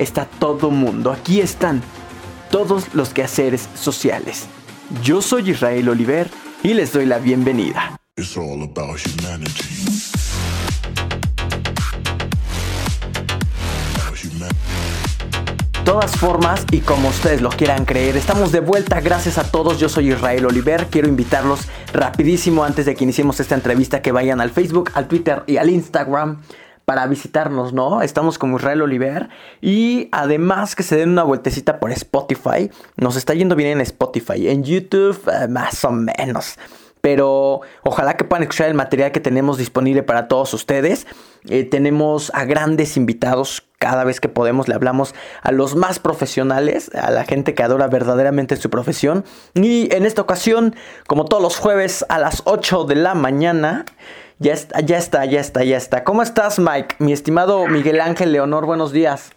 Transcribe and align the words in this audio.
está 0.00 0.24
todo 0.24 0.70
mundo. 0.70 1.12
Aquí 1.12 1.40
están 1.40 1.82
todos 2.50 2.94
los 2.94 3.10
quehaceres 3.10 3.68
sociales. 3.74 4.46
Yo 5.04 5.22
soy 5.22 5.50
Israel 5.50 5.88
Oliver 5.90 6.28
y 6.62 6.74
les 6.74 6.92
doy 6.92 7.06
la 7.06 7.18
bienvenida. 7.18 7.96
todas 15.84 16.12
formas 16.12 16.64
y 16.70 16.80
como 16.80 17.08
ustedes 17.08 17.40
lo 17.40 17.50
quieran 17.50 17.84
creer. 17.84 18.16
Estamos 18.16 18.52
de 18.52 18.60
vuelta, 18.60 19.00
gracias 19.00 19.38
a 19.38 19.50
todos. 19.50 19.80
Yo 19.80 19.88
soy 19.88 20.12
Israel 20.12 20.46
Oliver. 20.46 20.86
Quiero 20.88 21.08
invitarlos 21.08 21.66
rapidísimo 21.92 22.62
antes 22.62 22.86
de 22.86 22.94
que 22.94 23.02
iniciemos 23.02 23.40
esta 23.40 23.56
entrevista 23.56 24.00
que 24.00 24.12
vayan 24.12 24.40
al 24.40 24.50
Facebook, 24.50 24.90
al 24.94 25.08
Twitter 25.08 25.42
y 25.48 25.56
al 25.56 25.68
Instagram 25.68 26.42
para 26.90 27.06
visitarnos, 27.06 27.72
¿no? 27.72 28.02
Estamos 28.02 28.36
como 28.36 28.56
Israel 28.56 28.82
Oliver 28.82 29.28
y 29.60 30.08
además 30.10 30.74
que 30.74 30.82
se 30.82 30.96
den 30.96 31.10
una 31.10 31.22
vueltecita 31.22 31.78
por 31.78 31.92
Spotify. 31.92 32.68
Nos 32.96 33.14
está 33.14 33.32
yendo 33.32 33.54
bien 33.54 33.70
en 33.70 33.80
Spotify, 33.82 34.48
en 34.48 34.64
YouTube 34.64 35.16
eh, 35.32 35.46
más 35.46 35.84
o 35.84 35.92
menos. 35.92 36.58
Pero 37.00 37.60
ojalá 37.84 38.16
que 38.16 38.24
puedan 38.24 38.42
escuchar 38.42 38.66
el 38.66 38.74
material 38.74 39.12
que 39.12 39.20
tenemos 39.20 39.56
disponible 39.56 40.02
para 40.02 40.26
todos 40.26 40.52
ustedes. 40.52 41.06
Eh, 41.48 41.62
tenemos 41.62 42.32
a 42.34 42.44
grandes 42.44 42.96
invitados 42.96 43.62
cada 43.78 44.02
vez 44.02 44.18
que 44.18 44.28
podemos 44.28 44.66
le 44.66 44.74
hablamos 44.74 45.14
a 45.42 45.52
los 45.52 45.76
más 45.76 46.00
profesionales, 46.00 46.90
a 46.92 47.12
la 47.12 47.22
gente 47.22 47.54
que 47.54 47.62
adora 47.62 47.86
verdaderamente 47.86 48.56
su 48.56 48.68
profesión. 48.68 49.24
Y 49.54 49.94
en 49.94 50.06
esta 50.06 50.22
ocasión, 50.22 50.74
como 51.06 51.24
todos 51.24 51.40
los 51.40 51.56
jueves 51.56 52.04
a 52.08 52.18
las 52.18 52.42
8 52.46 52.82
de 52.82 52.96
la 52.96 53.14
mañana, 53.14 53.84
ya 54.40 54.54
está, 54.54 54.80
ya 54.80 54.96
está, 54.96 55.24
ya 55.26 55.38
está, 55.38 55.62
ya 55.64 55.76
está. 55.76 56.02
¿Cómo 56.02 56.22
estás, 56.22 56.58
Mike? 56.58 56.96
Mi 56.98 57.12
estimado 57.12 57.66
Miguel 57.66 58.00
Ángel 58.00 58.32
Leonor, 58.32 58.64
buenos 58.64 58.90
días. 58.90 59.32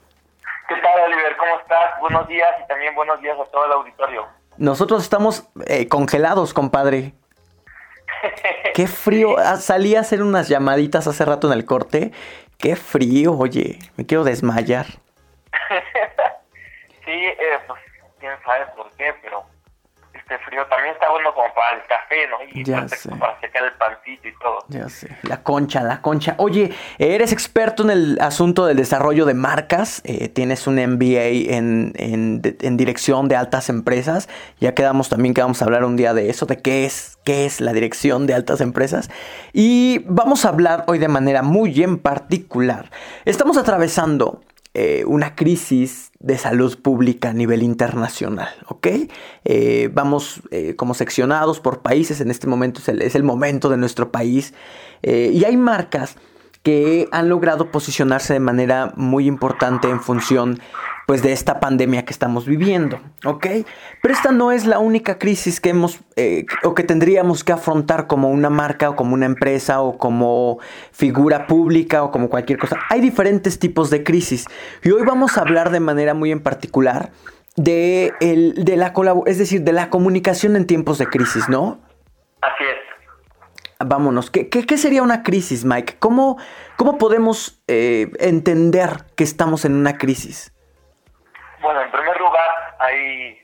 ¿Qué 0.69 0.75
tal, 0.81 1.01
Oliver? 1.01 1.35
¿Cómo 1.37 1.59
estás? 1.59 1.99
Buenos 1.99 2.25
días 2.29 2.49
y 2.63 2.67
también 2.69 2.95
buenos 2.95 3.21
días 3.21 3.37
a 3.37 3.43
todo 3.51 3.65
el 3.65 3.73
auditorio. 3.73 4.25
Nosotros 4.57 5.03
estamos 5.03 5.49
eh, 5.67 5.89
congelados, 5.89 6.53
compadre. 6.53 7.13
Qué 8.73 8.87
frío. 8.87 9.37
Ah, 9.37 9.57
salí 9.57 9.95
a 9.95 9.99
hacer 9.99 10.23
unas 10.23 10.47
llamaditas 10.47 11.05
hace 11.05 11.25
rato 11.25 11.47
en 11.47 11.53
el 11.53 11.65
corte 11.65 12.13
Qué 12.57 12.77
frío, 12.77 13.37
oye, 13.37 13.79
me 13.97 14.05
quiero 14.05 14.23
desmayar. 14.23 14.85
Este 20.33 20.45
frío 20.45 20.65
también 20.67 20.93
está 20.93 21.09
bueno 21.09 21.33
como 21.33 21.53
para 21.53 21.75
el 21.77 21.85
café, 21.87 22.27
¿no? 22.27 22.37
Y 22.53 22.63
ya 22.63 22.87
sé. 22.87 23.09
para 23.09 23.39
secar 23.39 23.63
el 23.63 23.73
pancito 23.73 24.27
y 24.27 24.33
todo. 24.37 24.59
Ya 24.69 24.89
sé, 24.89 25.09
la 25.23 25.43
concha, 25.43 25.81
la 25.81 26.01
concha. 26.01 26.35
Oye, 26.37 26.71
eres 26.97 27.31
experto 27.31 27.83
en 27.83 27.89
el 27.91 28.17
asunto 28.21 28.65
del 28.65 28.77
desarrollo 28.77 29.25
de 29.25 29.33
marcas, 29.33 30.01
eh, 30.05 30.29
tienes 30.29 30.67
un 30.67 30.75
MBA 30.75 31.53
en, 31.55 31.93
en, 31.95 32.41
en, 32.61 32.77
dirección 32.77 33.27
de 33.27 33.35
altas 33.35 33.69
empresas, 33.69 34.29
ya 34.59 34.73
quedamos 34.73 35.09
también 35.09 35.33
que 35.33 35.41
vamos 35.41 35.61
a 35.61 35.65
hablar 35.65 35.83
un 35.83 35.95
día 35.95 36.13
de 36.13 36.29
eso, 36.29 36.45
de 36.45 36.61
qué 36.61 36.85
es, 36.85 37.17
qué 37.23 37.45
es 37.45 37.61
la 37.61 37.73
dirección 37.73 38.25
de 38.27 38.33
altas 38.33 38.61
empresas. 38.61 39.09
Y 39.53 39.99
vamos 40.05 40.45
a 40.45 40.49
hablar 40.49 40.83
hoy 40.87 40.97
de 40.99 41.07
manera 41.07 41.43
muy 41.43 41.83
en 41.83 41.99
particular. 41.99 42.89
Estamos 43.25 43.57
atravesando 43.57 44.41
eh, 44.75 45.03
una 45.05 45.35
crisis 45.35 46.11
de 46.19 46.37
salud 46.37 46.81
pública 46.81 47.29
a 47.29 47.33
nivel 47.33 47.61
internacional, 47.61 48.49
¿ok? 48.67 48.87
Eh, 49.45 49.89
vamos 49.93 50.41
eh, 50.49 50.75
como 50.75 50.95
seccionados 50.95 51.59
por 51.59 51.81
países, 51.81 52.21
en 52.21 52.31
este 52.31 52.47
momento 52.47 52.79
es 52.79 52.87
el, 52.87 53.01
es 53.01 53.13
el 53.13 53.23
momento 53.23 53.69
de 53.69 53.77
nuestro 53.77 54.11
país, 54.11 54.53
y 55.03 55.43
hay 55.43 55.57
marcas 55.57 56.15
que 56.63 57.09
han 57.11 57.29
logrado 57.29 57.71
posicionarse 57.71 58.33
de 58.33 58.39
manera 58.39 58.93
muy 58.95 59.27
importante 59.27 59.89
en 59.89 59.99
función 59.99 60.59
pues 61.05 61.21
de 61.21 61.33
esta 61.33 61.59
pandemia 61.59 62.05
que 62.05 62.13
estamos 62.13 62.45
viviendo, 62.45 63.01
¿ok? 63.25 63.45
Pero 64.01 64.13
esta 64.13 64.31
no 64.31 64.53
es 64.53 64.65
la 64.65 64.79
única 64.79 65.19
crisis 65.19 65.59
que 65.59 65.71
hemos 65.71 65.99
eh, 66.15 66.45
o 66.63 66.73
que 66.73 66.83
tendríamos 66.83 67.43
que 67.43 67.51
afrontar 67.51 68.07
como 68.07 68.29
una 68.29 68.49
marca 68.49 68.89
o 68.89 68.95
como 68.95 69.13
una 69.13 69.25
empresa 69.25 69.81
o 69.81 69.97
como 69.97 70.59
figura 70.93 71.45
pública 71.45 72.03
o 72.03 72.11
como 72.11 72.29
cualquier 72.29 72.57
cosa. 72.57 72.79
Hay 72.89 73.01
diferentes 73.01 73.59
tipos 73.59 73.89
de 73.89 74.03
crisis 74.03 74.45
y 74.81 74.91
hoy 74.91 75.03
vamos 75.05 75.37
a 75.37 75.41
hablar 75.41 75.71
de 75.71 75.81
manera 75.81 76.13
muy 76.13 76.31
en 76.31 76.39
particular 76.39 77.11
de, 77.57 78.13
el, 78.21 78.63
de 78.63 78.77
la 78.77 78.93
es 79.25 79.37
decir, 79.37 79.61
de 79.63 79.73
la 79.73 79.89
comunicación 79.89 80.55
en 80.55 80.65
tiempos 80.65 80.97
de 80.97 81.07
crisis, 81.07 81.49
¿no? 81.49 81.79
Vámonos. 83.85 84.31
¿Qué, 84.31 84.77
sería 84.77 85.03
una 85.03 85.23
crisis, 85.23 85.65
Mike? 85.65 85.97
¿Cómo, 85.99 86.37
cómo 86.77 86.97
podemos 86.97 87.61
eh, 87.67 88.11
entender 88.19 89.05
que 89.17 89.23
estamos 89.23 89.65
en 89.65 89.75
una 89.75 89.97
crisis? 89.97 90.53
Bueno, 91.61 91.81
en 91.81 91.91
primer 91.91 92.17
lugar, 92.19 92.75
hay, 92.79 93.41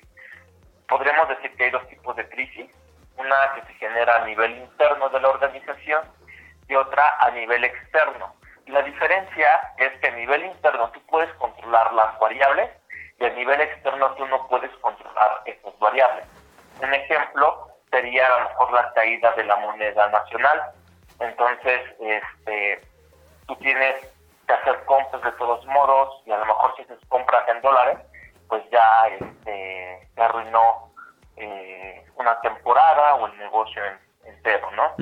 podríamos 0.88 1.30
decir 1.30 1.56
que 1.56 1.66
hay 1.66 1.72
dos 1.72 1.88
tipos 1.90 2.16
de 2.16 2.28
crisis. 2.30 2.70
Una 3.18 3.36
que 3.56 3.62
se 3.68 3.74
genera 3.80 4.24
a 4.24 4.26
nivel 4.26 4.58
interno 4.58 5.10
de 5.10 5.20
la 5.20 5.30
organización 5.30 6.02
y 6.68 6.76
otra 6.76 7.18
a 7.20 7.32
nivel 7.32 7.64
externo. 7.64 8.34
La 8.68 8.82
diferencia 8.84 9.50
es 9.78 10.00
que 10.00 10.08
a 10.08 10.16
nivel 10.16 10.46
interno 10.46 10.90
tú 10.92 11.02
puedes 11.08 11.34
controlar 11.36 11.92
las 11.94 12.18
variables 12.20 12.70
y 13.20 13.26
a 13.26 13.30
nivel 13.32 13.60
externo 13.60 14.12
tú 14.16 14.26
no 14.28 14.48
puedes 14.48 14.72
controlar 14.78 15.42
esas 15.46 15.78
variables. 15.80 16.26
Un 16.82 16.94
ejemplo 16.94 17.69
sería 17.92 18.26
a 18.28 18.40
lo 18.40 18.50
mejor 18.50 18.74
la 18.74 18.94
caída 18.94 19.32
de 19.34 19.44
la 19.44 19.56
moneda 19.58 20.10
nacional. 20.10 20.62
Entonces, 21.20 21.82
este, 22.00 22.82
tú 23.48 23.56
tienes 23.58 23.96
que 24.48 24.54
hacer 24.54 24.84
compras 24.86 25.22
de 25.24 25.32
todos 25.34 25.66
modos 25.68 26.22
y 26.26 26.32
a 26.32 26.38
lo 26.38 26.46
mejor 26.46 26.76
si 26.76 26.84
haces 26.84 27.00
compras 27.08 27.48
en 27.50 27.62
dólares, 27.62 27.98
pues 28.48 28.64
ya 28.72 29.08
este, 29.20 30.08
se 30.16 30.22
arruinó 30.22 30.92
eh, 31.38 32.06
una 32.16 32.40
temporada 32.42 33.16
o 33.16 33.28
el 33.28 33.38
negocio 33.38 33.82
entero, 34.26 34.70
¿no? 34.72 34.96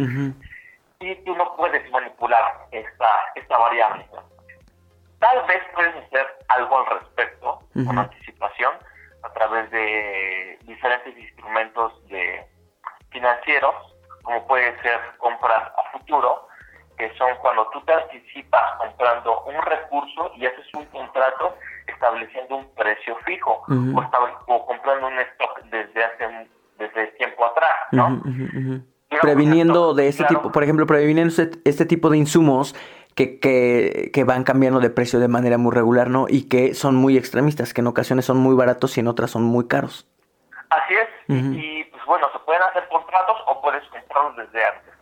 Y 0.99 1.15
tú 1.23 1.35
no 1.35 1.55
puedes 1.55 1.89
manipular 1.91 2.67
esta, 2.71 3.09
esta 3.35 3.57
variable. 3.57 4.07
Tal 5.19 5.45
vez 5.47 5.63
puedes 5.73 5.95
hacer 5.95 6.27
algo 6.47 6.79
al 6.79 6.99
respecto 6.99 7.59
con 7.73 7.97
anticipación 7.97 8.73
a 9.23 9.29
través 9.33 9.69
de 9.71 10.59
diferentes 10.63 11.17
instrumentos 11.17 12.07
de 12.07 12.45
financieros, 13.17 13.75
como 14.23 14.45
puede 14.47 14.79
ser 14.81 14.99
compras 15.17 15.71
a 15.77 15.97
futuro, 15.97 16.47
que 16.97 17.11
son 17.17 17.29
cuando 17.41 17.67
tú 17.69 17.81
te 17.81 17.93
anticipas 17.93 18.77
comprando 18.77 19.41
un 19.43 19.61
recurso 19.63 20.31
y 20.35 20.45
haces 20.45 20.65
un 20.75 20.85
contrato 20.85 21.55
estableciendo 21.87 22.57
un 22.57 22.67
precio 22.75 23.15
fijo 23.25 23.63
o, 24.47 24.65
comprando 24.65 25.07
un 25.07 25.19
stock 25.19 25.61
desde 25.65 26.03
hace 26.03 26.49
desde 26.77 27.07
tiempo 27.17 27.45
atrás, 27.45 27.75
¿no? 27.91 28.21
previniendo 29.21 29.93
de 29.93 30.09
este 30.09 30.25
tipo, 30.25 30.51
por 30.51 30.63
ejemplo, 30.63 30.85
previniendo 30.85 31.29
este, 31.29 31.57
este, 31.63 31.85
tipo 31.85 32.09
de 32.09 32.17
insumos 32.17 32.75
que, 33.15 33.39
que, 33.39 34.11
que, 34.13 34.23
van 34.25 34.43
cambiando 34.43 34.79
de 34.79 34.89
precio 34.89 35.19
de 35.19 35.27
manera 35.27 35.57
muy 35.57 35.71
regular, 35.71 36.09
¿no? 36.09 36.27
Y 36.27 36.49
que 36.49 36.75
son 36.75 36.95
muy 36.95 37.17
extremistas, 37.17 37.73
que 37.73 37.81
en 37.81 37.87
ocasiones 37.87 38.25
son 38.25 38.37
muy 38.37 38.53
baratos 38.53 38.97
y 38.97 38.99
en 38.99 39.07
otras 39.07 39.31
son 39.31 39.43
muy 39.43 39.67
caros. 39.67 40.07
Así 40.69 40.93
es, 40.93 41.07
y 41.29 41.83
pues 41.85 42.05
bueno, 42.05 42.27
se 42.33 42.39
pueden 42.39 42.61
hacer 42.63 42.86
contratos 43.07 43.41
o 43.47 43.61
puedes 43.61 43.83
comprarlos 43.87 44.35
desde 44.35 44.65
antes. 44.65 44.93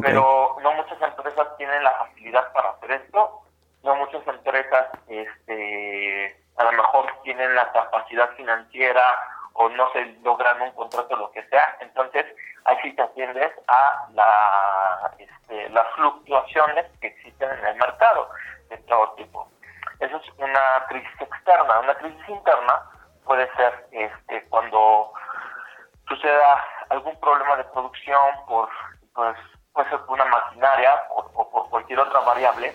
Pero 0.00 0.56
no 0.62 0.72
muchas 0.74 1.00
empresas 1.02 1.56
tienen 1.58 1.82
la 1.82 1.90
facilidad 1.92 2.52
para 2.52 2.70
hacer 2.70 2.92
esto. 2.92 3.42
No 3.82 3.96
muchas 3.96 4.26
empresas 4.26 4.86
este 5.08 6.36
a 6.56 6.64
lo 6.64 6.72
mejor 6.72 7.06
tienen 7.24 7.54
la 7.54 7.72
capacidad 7.72 8.30
financiera 8.36 9.02
o 9.54 9.68
no 9.70 9.90
se 9.92 10.04
logran 10.22 10.60
un 10.62 10.70
contrato 10.72 11.16
lo 11.16 11.32
que 11.32 11.42
sea. 11.48 11.76
Entonces 11.80 12.26
ahí 12.64 12.76
sí 12.82 12.92
te 12.92 13.02
atiendes 13.02 13.50
a 13.66 14.06
la, 14.12 15.10
este, 15.18 15.68
las 15.70 15.86
fluctuaciones 15.94 16.86
que 17.00 17.08
existen 17.08 17.50
en 17.50 17.66
el 17.66 17.76
mercado 17.76 18.30
de 18.68 18.76
todo 18.78 19.12
tipo. 19.14 19.48
Eso 19.98 20.16
es 20.16 20.30
una 20.38 20.86
crisis 20.88 21.20
externa. 21.20 21.80
Una 21.80 21.94
crisis 21.94 22.28
interna 22.28 22.82
puede 23.24 23.50
ser 23.56 23.86
este 23.90 24.48
cuando 24.48 25.12
suceda 26.06 26.64
algún 26.92 27.18
problema 27.20 27.56
de 27.56 27.64
producción 27.64 28.20
por 28.46 28.68
pues 29.14 29.36
puede 29.72 29.88
ser 29.90 30.00
por 30.00 30.20
una 30.20 30.26
maquinaria 30.26 30.94
o 31.10 31.50
por 31.50 31.68
cualquier 31.70 32.00
otra 32.00 32.20
variable 32.20 32.74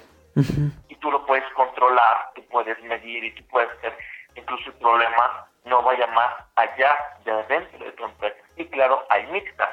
y 0.88 0.96
tú 0.96 1.12
lo 1.12 1.26
puedes 1.26 1.46
controlar, 1.54 2.32
tú 2.36 2.44
puedes 2.50 2.82
medir 2.84 3.24
y 3.24 3.32
tú 3.34 3.44
puedes 3.50 3.70
hacer 3.78 3.98
incluso 4.36 4.70
el 4.70 4.76
problema 4.76 5.48
no 5.66 5.82
vaya 5.82 6.08
más 6.08 6.34
allá 6.56 6.96
de 7.26 7.44
dentro 7.44 7.86
de 7.86 7.92
tu 7.94 8.06
empresa. 8.06 8.38
Y 8.56 8.66
claro, 8.66 9.06
hay 9.10 9.26
mixtas, 9.28 9.70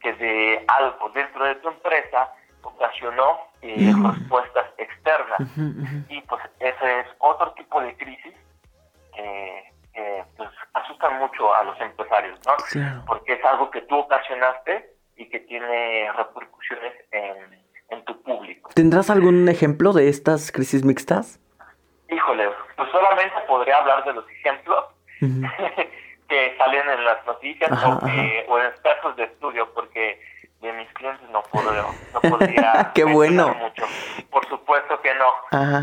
que 0.00 0.12
de 0.14 0.64
algo 0.68 1.08
dentro 1.10 1.44
de 1.44 1.54
tu 1.56 1.68
empresa 1.68 2.32
ocasionó 2.62 3.40
eh, 3.62 3.92
respuestas 4.12 4.66
externas. 4.76 5.40
Y 6.08 6.20
pues 6.22 6.42
ese 6.58 7.00
es 7.00 7.06
otro 7.18 7.52
tipo 7.52 7.80
de 7.80 7.96
crisis 7.96 8.34
que 9.14 9.71
pues, 10.36 10.48
asustan 10.74 11.18
mucho 11.18 11.54
a 11.54 11.64
los 11.64 11.80
empresarios, 11.80 12.38
¿no? 12.46 13.04
Porque 13.06 13.34
es 13.34 13.44
algo 13.44 13.70
que 13.70 13.82
tú 13.82 13.96
ocasionaste 13.96 14.92
y 15.16 15.28
que 15.28 15.40
tiene 15.40 16.10
repercusiones 16.12 16.92
en, 17.10 18.04
tu 18.06 18.20
público. 18.22 18.70
¿Tendrás 18.74 19.10
algún 19.10 19.48
ejemplo 19.48 19.92
de 19.92 20.08
estas 20.08 20.50
crisis 20.50 20.82
mixtas? 20.82 21.38
Híjole, 22.08 22.48
pues 22.74 22.90
solamente 22.90 23.34
podría 23.46 23.76
hablar 23.76 24.02
de 24.04 24.14
los 24.14 24.28
ejemplos 24.30 24.86
que 26.28 26.56
salen 26.56 26.88
en 26.88 27.04
las 27.04 27.24
noticias 27.26 27.70
o, 27.70 28.58
en 28.58 28.72
casos 28.82 29.14
de 29.16 29.24
estudio, 29.24 29.72
porque 29.74 30.18
de 30.62 30.72
mis 30.72 30.88
clientes 30.94 31.28
no, 31.30 31.42
puedo, 31.42 31.70
no 32.14 32.20
podría 32.30 32.92
Qué 32.94 33.04
bueno. 33.04 33.54
mucho. 33.54 33.84
Por 34.30 34.48
supuesto 34.48 35.00
que 35.02 35.14
no. 35.14 35.26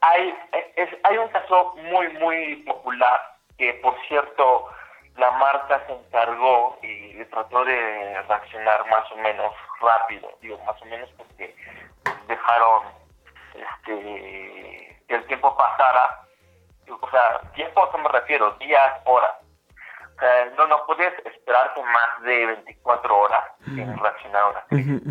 hay, 0.00 0.34
es, 0.78 0.88
hay 1.02 1.18
un 1.18 1.28
caso 1.28 1.74
muy, 1.90 2.08
muy 2.18 2.56
popular 2.62 3.20
que, 3.58 3.74
por 3.74 3.94
cierto, 4.06 4.68
la 5.16 5.30
marca 5.32 5.84
se 5.86 5.92
encargó 5.92 6.78
y 6.82 7.24
trató 7.26 7.64
de 7.64 8.22
reaccionar 8.28 8.88
más 8.88 9.10
o 9.10 9.16
menos 9.16 9.52
rápido, 9.80 10.30
digo 10.40 10.56
más 10.64 10.80
o 10.80 10.84
menos 10.84 11.10
porque 11.16 11.54
dejaron 12.28 12.84
este 13.54 15.02
que 15.08 15.14
el 15.14 15.26
tiempo 15.26 15.56
pasara, 15.56 16.20
o 16.88 17.10
sea, 17.10 17.40
tiempo 17.54 17.82
a 17.82 17.98
me 17.98 18.08
refiero, 18.10 18.52
días, 18.60 19.00
horas. 19.06 19.34
no, 20.56 20.66
no 20.68 20.86
puedes 20.86 21.12
esperarte 21.24 21.82
más 21.82 22.22
de 22.22 22.46
24 22.46 23.18
horas 23.18 23.44
en 23.66 23.98
reaccionar 23.98 24.42
a 24.42 24.48
una 24.48 24.60
crisis. 24.66 25.02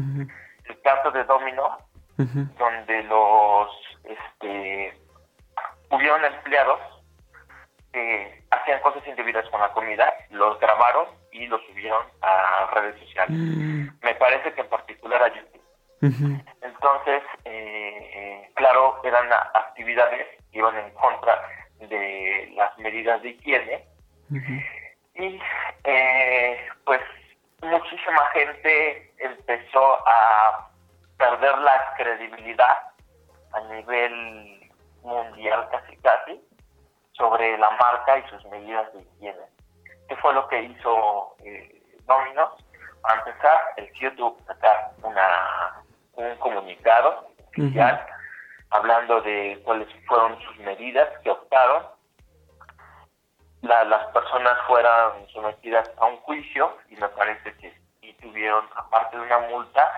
El 0.66 0.82
caso 0.82 1.12
de 1.12 1.24
Domino, 1.26 1.78
donde 2.16 3.04
los 3.04 3.70
este 4.04 5.07
hubieron 5.90 6.24
empleados 6.26 6.80
que 7.92 8.44
hacían 8.52 8.82
cosas 8.82 9.06
indebidas 9.08 9.48
con 9.50 9.62
la 9.62 9.72
comida, 9.72 10.14
los 10.30 10.60
grabaron 10.60 11.08
y 11.32 11.48
los 11.48 11.62
subieron 11.68 12.06
a 12.22 12.70
redes 12.74 13.00
sociales. 13.00 13.38
Mm. 13.38 13.88
Me 14.02 14.16
parece 14.16 14.54
que 14.54 14.62
en 14.62 14.70
particular 14.70 15.24
a 15.24 15.28
YouTube. 15.34 15.58
Entonces, 16.62 17.24
eh, 17.46 18.50
claro, 18.54 19.02
eran 19.04 19.32
actividades 19.54 20.28
que 20.52 20.60
iban 20.60 20.78
en 20.78 20.92
contra 20.92 21.42
de 21.80 22.52
las 22.56 22.78
medidas 22.78 23.22
de 23.22 23.30
higiene. 23.30 23.88
Y 25.16 25.40
eh, 25.84 26.70
pues 26.86 27.02
muchísima 27.62 28.26
gente 28.34 29.14
empezó 29.18 30.08
a 30.08 30.70
perder 31.18 31.58
la 31.58 31.94
credibilidad 31.98 32.78
a 33.54 33.62
nivel 33.74 34.67
mundial 35.08 35.68
casi 35.72 35.96
casi 35.98 36.42
sobre 37.14 37.58
la 37.58 37.72
marca 37.72 38.20
y 38.20 38.30
sus 38.30 38.46
medidas 38.46 38.92
de 38.94 39.02
higiene. 39.02 39.46
¿Qué 40.08 40.16
fue 40.18 40.34
lo 40.34 40.48
que 40.48 40.64
hizo 40.64 41.36
eh, 41.44 41.82
Domino's? 42.06 42.64
Para 43.02 43.20
empezar, 43.20 43.58
el 43.78 43.90
CEO 43.98 44.14
tuvo 44.14 44.38
que 44.38 44.44
sacar 44.44 44.92
una, 45.02 45.84
un 46.14 46.36
comunicado 46.38 47.28
oficial 47.50 48.06
hablando 48.70 49.22
de 49.22 49.60
cuáles 49.64 49.88
fueron 50.06 50.40
sus 50.42 50.58
medidas 50.60 51.08
que 51.24 51.32
optaron. 51.32 51.84
las 53.62 54.06
personas 54.08 54.58
fueron 54.68 55.28
sometidas 55.30 55.90
a 55.98 56.06
un 56.06 56.18
juicio 56.18 56.78
y 56.90 56.96
me 56.98 57.10
parece 57.10 57.54
que 57.58 57.74
y 58.02 58.14
tuvieron, 58.14 58.66
aparte 58.76 59.18
de 59.18 59.24
una 59.24 59.40
multa, 59.40 59.92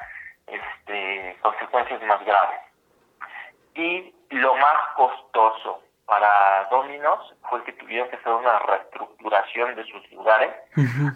este, 0.48 1.38
consecuencias 1.42 2.02
más 2.04 2.24
graves. 2.26 2.60
Y 3.76 4.16
lo 4.30 4.56
más 4.56 4.78
costoso 4.96 5.82
para 6.06 6.68
Dominos 6.72 7.36
fue 7.50 7.64
que 7.64 7.74
tuvieron 7.74 8.10
que 8.10 8.16
hacer 8.16 8.34
una 8.34 8.60
reestructuración 8.60 9.76
de 9.76 9.84
sus 9.86 10.12
lugares 10.12 10.52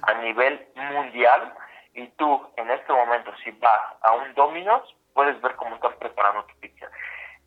a 0.04 0.14
nivel 0.16 0.68
mundial 0.76 1.54
y 1.94 2.08
tú 2.10 2.48
en 2.58 2.70
este 2.72 2.94
momento 2.94 3.32
si 3.44 3.52
vas 3.52 3.82
a 4.02 4.12
un 4.14 4.34
Dominos 4.36 4.96
puedes 5.14 5.40
ver 5.42 5.56
cómo 5.56 5.76
están 5.76 5.94
preparando 6.00 6.44
tu 6.46 6.56
pizza. 6.60 6.88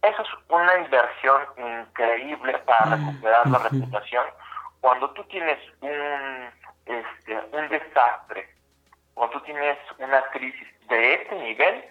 Eso 0.02 0.22
es 0.22 0.28
una 0.48 0.78
inversión 0.78 1.42
increíble 1.56 2.58
para 2.58 2.96
recuperar 2.96 3.46
la 3.48 3.58
reputación. 3.58 4.24
Cuando 4.80 5.10
tú 5.10 5.24
tienes 5.24 5.58
un, 5.80 6.50
este, 6.84 7.40
un 7.52 7.68
desastre, 7.68 8.48
cuando 9.14 9.38
tú 9.38 9.44
tienes 9.44 9.78
una 9.98 10.22
crisis 10.30 10.68
de 10.88 11.14
este 11.14 11.34
nivel, 11.36 11.84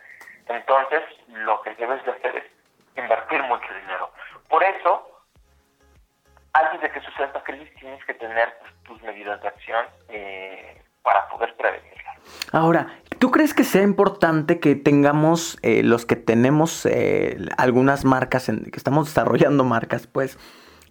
entonces 0.47 1.03
lo 1.27 1.61
que 1.61 1.75
debes 1.75 2.03
de 2.05 2.11
hacer 2.11 2.35
es 2.37 2.54
invertir 2.97 3.41
mucho 3.43 3.67
dinero. 3.81 4.11
Por 4.49 4.63
eso, 4.63 5.07
antes 6.53 6.81
de 6.81 6.91
que 6.91 7.01
suceda 7.01 7.27
esta 7.27 7.43
crisis 7.43 7.69
tienes 7.79 8.03
que 8.05 8.13
tener 8.13 8.53
tus 8.83 9.01
medidas 9.03 9.41
de 9.41 9.47
acción 9.47 9.85
eh, 10.09 10.81
para 11.03 11.27
poder 11.29 11.55
prevenirla. 11.55 12.15
Ahora, 12.51 12.87
¿tú 13.19 13.31
crees 13.31 13.53
que 13.53 13.63
sea 13.63 13.81
importante 13.81 14.59
que 14.59 14.75
tengamos, 14.75 15.57
eh, 15.61 15.83
los 15.83 16.05
que 16.05 16.15
tenemos 16.15 16.85
eh, 16.85 17.37
algunas 17.57 18.05
marcas, 18.05 18.49
en, 18.49 18.63
que 18.71 18.77
estamos 18.77 19.07
desarrollando 19.07 19.63
marcas, 19.63 20.07
pues, 20.07 20.39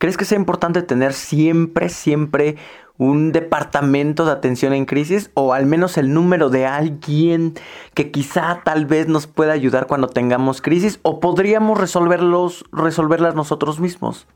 ¿crees 0.04 0.18
que 0.18 0.26
sea 0.26 0.36
importante 0.36 0.82
tener 0.82 1.14
siempre, 1.14 1.88
siempre 1.88 2.56
un 2.98 3.32
departamento 3.32 4.26
de 4.26 4.32
atención 4.32 4.74
en 4.74 4.84
crisis 4.84 5.30
o 5.32 5.54
al 5.54 5.64
menos 5.64 5.96
el 5.96 6.12
número 6.12 6.50
de 6.50 6.66
alguien 6.66 7.54
que 7.94 8.10
quizá 8.10 8.60
tal 8.64 8.84
vez 8.84 9.08
nos 9.08 9.26
pueda 9.26 9.54
ayudar 9.54 9.86
cuando 9.86 10.08
tengamos 10.08 10.60
crisis 10.60 11.00
o 11.04 11.20
podríamos 11.20 11.80
resolverlos, 11.80 12.66
resolverlas 12.70 13.34
nosotros 13.34 13.80
mismos? 13.80 14.28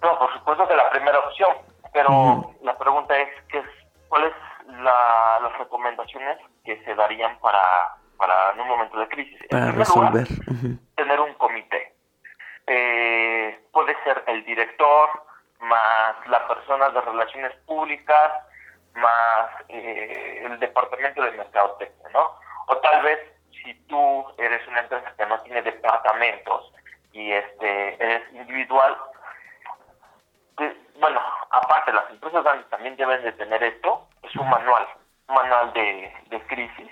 No, 0.00 0.18
por 0.18 0.32
supuesto 0.32 0.66
que 0.66 0.76
la 0.76 0.88
primera 0.90 1.18
opción, 1.18 1.50
pero 1.92 2.54
la 2.62 2.78
pregunta 2.78 3.18
es, 3.20 3.28
¿qué 3.50 3.58
es 3.58 3.66
¿cuáles 4.08 4.32
la, 4.82 5.40
las 5.42 5.58
recomendaciones 5.58 6.38
que 6.64 6.82
se 6.86 6.94
darían 6.94 7.38
para, 7.38 7.96
para 8.16 8.52
en 8.52 8.60
un 8.60 8.68
momento 8.68 8.98
de 8.98 9.08
crisis? 9.08 9.38
Para 9.50 9.72
resolver. 9.72 10.26
Tener 10.96 11.20
un 11.20 11.34
comité. 11.34 11.92
Eh, 12.66 13.60
puede 13.74 13.94
ser 14.04 14.24
el 14.26 14.42
director, 14.46 15.10
más 15.60 16.14
la 16.28 16.48
persona 16.48 16.88
de 16.88 17.00
relaciones 17.02 17.52
públicas, 17.66 18.32
más 18.94 19.50
eh, 19.68 20.42
el 20.44 20.58
departamento 20.60 21.22
de 21.22 21.32
mercadotecnia, 21.32 22.08
¿no? 22.12 22.38
O 22.68 22.76
tal 22.78 23.02
vez 23.02 23.18
si 23.50 23.74
tú 23.86 24.24
eres 24.38 24.66
una 24.68 24.80
empresa 24.80 25.12
que 25.16 25.26
no 25.26 25.40
tiene 25.42 25.62
departamentos 25.62 26.72
y 27.12 27.32
este 27.32 28.02
eres 28.02 28.32
individual, 28.32 28.96
bueno, 31.00 31.20
aparte 31.50 31.92
las 31.92 32.08
empresas 32.10 32.44
también 32.70 32.96
deben 32.96 33.22
de 33.22 33.32
tener 33.32 33.62
esto, 33.62 34.06
es 34.22 34.34
un 34.36 34.48
manual, 34.48 34.86
un 35.28 35.34
manual 35.34 35.72
de, 35.72 36.12
crisis. 36.46 36.90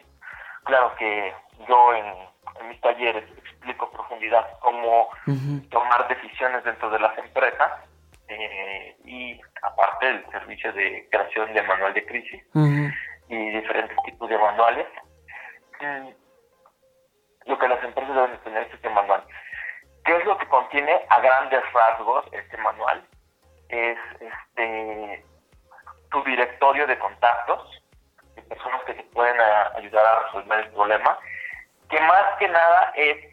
Claro 0.65 0.95
que 0.97 1.35
yo 1.69 1.95
en, 1.95 2.69
mis 2.69 2.81
talleres 2.81 3.25
explico 3.63 3.87
a 3.87 3.91
profundidad 3.93 4.47
cómo 4.61 5.09
tomar 5.71 6.09
decisiones 6.09 6.65
dentro 6.65 6.91
de 6.91 6.99
las 6.99 7.17
empresas 7.19 7.73
eh, 8.29 8.97
y 9.05 9.41
aparte 9.63 10.09
el 10.09 10.27
servicio 10.31 10.73
de 10.73 11.09
creación 11.11 11.53
de 11.55 11.63
manual 11.63 11.95
de 11.95 12.05
crisis 12.07 12.43
y 13.29 13.51
diferentes 13.51 13.97
tipos 14.05 14.29
de 14.29 14.39
manuales. 14.39 14.87
Lo 17.47 17.59
que 17.59 17.69
las 17.69 17.83
empresas 17.83 18.15
deben 18.15 18.33
de 18.33 18.39
tener 18.39 18.63
es 18.65 18.75
este 18.75 18.89
manual. 18.91 19.25
¿Qué 20.05 20.17
es 20.17 20.25
lo 20.25 20.37
que 20.39 20.47
contiene 20.49 21.01
a 21.09 21.21
grandes 21.21 21.63
rasgos 21.73 22.27
este 22.33 22.57
manual? 22.59 23.05
es 23.73 23.99
este 24.21 25.25
tu 26.11 26.23
directorio 26.25 26.87
de 26.87 26.99
contactos, 26.99 27.83
de 28.37 28.43
personas 28.43 28.83
que 28.85 28.93
te 28.93 29.03
pueden 29.15 29.41
ayudar 29.77 30.05
a 30.05 30.27
resolver 30.27 30.59
el 30.61 30.71
problema, 30.73 31.19
que 31.89 31.99
más 32.01 32.39
que 32.39 32.49
nada 32.49 32.93
es 32.95 33.32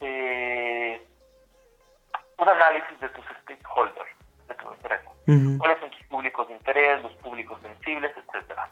eh, 0.00 1.06
un 2.38 2.48
análisis 2.48 2.98
de 3.00 3.08
tus 3.10 3.24
stakeholders, 3.42 4.10
de 4.48 4.54
tu 4.54 4.68
empresa. 4.72 5.10
¿Cuáles 5.58 5.78
son 5.80 5.90
tus 5.90 6.02
públicos 6.04 6.48
de 6.48 6.54
interés, 6.54 7.02
los 7.02 7.12
públicos 7.16 7.60
sensibles, 7.62 8.12
etcétera? 8.16 8.68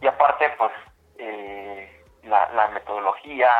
Y 0.00 0.06
aparte, 0.06 0.48
pues, 0.56 0.72
eh, 1.18 2.04
la, 2.22 2.50
la 2.52 2.68
metodología, 2.68 3.50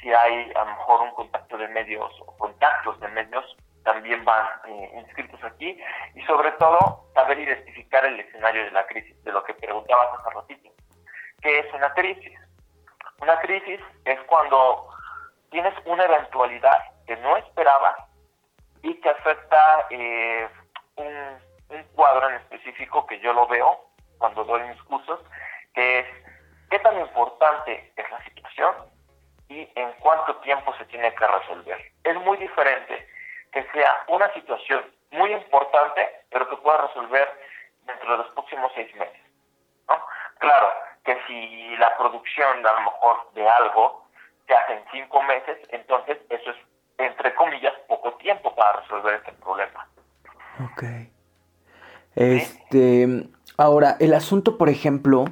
si 0.00 0.12
hay 0.12 0.52
a 0.54 0.64
lo 0.64 0.70
mejor 0.76 1.00
un 1.02 1.10
contacto 1.12 1.58
de 1.58 1.68
medios 1.68 2.12
o 2.20 2.36
contactos 2.36 2.98
de 3.00 3.08
medios 3.08 3.56
también 3.84 4.24
van 4.24 4.46
eh, 4.66 4.90
inscritos 4.98 5.42
aquí 5.44 5.80
y 6.14 6.22
sobre 6.22 6.52
todo 6.52 7.04
saber 7.14 7.38
identificar 7.38 8.04
el 8.04 8.20
escenario 8.20 8.64
de 8.64 8.70
la 8.70 8.86
crisis, 8.86 9.22
de 9.24 9.32
lo 9.32 9.42
que 9.44 9.54
preguntabas 9.54 10.08
hace 10.18 10.30
ratito. 10.30 10.70
¿Qué 11.40 11.60
es 11.60 11.72
una 11.72 11.92
crisis? 11.94 12.38
Una 13.20 13.40
crisis 13.40 13.80
es 14.04 14.20
cuando 14.26 14.88
tienes 15.50 15.74
una 15.84 16.04
eventualidad 16.04 16.78
que 17.06 17.16
no 17.16 17.36
esperabas 17.36 17.96
y 18.82 18.94
te 18.94 19.08
afecta 19.08 19.86
eh, 19.90 20.48
un, 20.96 21.38
un 21.70 21.82
cuadro 21.94 22.28
en 22.28 22.36
específico 22.36 23.06
que 23.06 23.18
yo 23.20 23.32
lo 23.32 23.46
veo 23.46 23.88
cuando 24.18 24.44
doy 24.44 24.62
mis 24.64 24.82
cursos, 24.82 25.20
que 25.74 26.00
es 26.00 26.06
qué 26.70 26.78
tan 26.80 26.98
importante 26.98 27.92
es 27.96 28.10
la 28.10 28.22
situación 28.24 28.74
y 29.48 29.68
en 29.74 29.92
cuánto 30.00 30.36
tiempo 30.36 30.74
se 30.76 30.84
tiene 30.86 31.14
que 31.14 31.26
resolver. 31.26 31.92
Es 32.04 32.16
muy 32.16 32.36
diferente 32.36 33.08
que 33.52 33.64
sea 33.72 34.04
una 34.08 34.32
situación 34.34 34.84
muy 35.10 35.32
importante, 35.32 36.24
pero 36.30 36.48
que 36.48 36.56
pueda 36.58 36.86
resolver 36.86 37.28
dentro 37.84 38.12
de 38.12 38.18
los 38.18 38.28
próximos 38.32 38.70
seis 38.74 38.94
meses. 38.96 39.20
¿no? 39.88 40.04
Claro, 40.38 40.70
que 41.04 41.18
si 41.26 41.76
la 41.76 41.96
producción 41.96 42.66
a 42.66 42.72
lo 42.72 42.80
mejor 42.80 43.32
de 43.32 43.48
algo 43.48 44.07
se 44.48 44.54
hace 44.54 44.72
en 44.72 44.80
cinco 44.90 45.22
meses, 45.22 45.58
entonces 45.68 46.18
eso 46.30 46.50
es, 46.50 46.56
entre 46.96 47.34
comillas, 47.34 47.74
poco 47.86 48.14
tiempo 48.14 48.54
para 48.56 48.80
resolver 48.80 49.14
este 49.14 49.32
problema. 49.34 49.86
Ok. 50.72 50.82
Este, 52.16 53.28
ahora, 53.56 53.96
el 54.00 54.14
asunto, 54.14 54.58
por 54.58 54.68
ejemplo, 54.68 55.26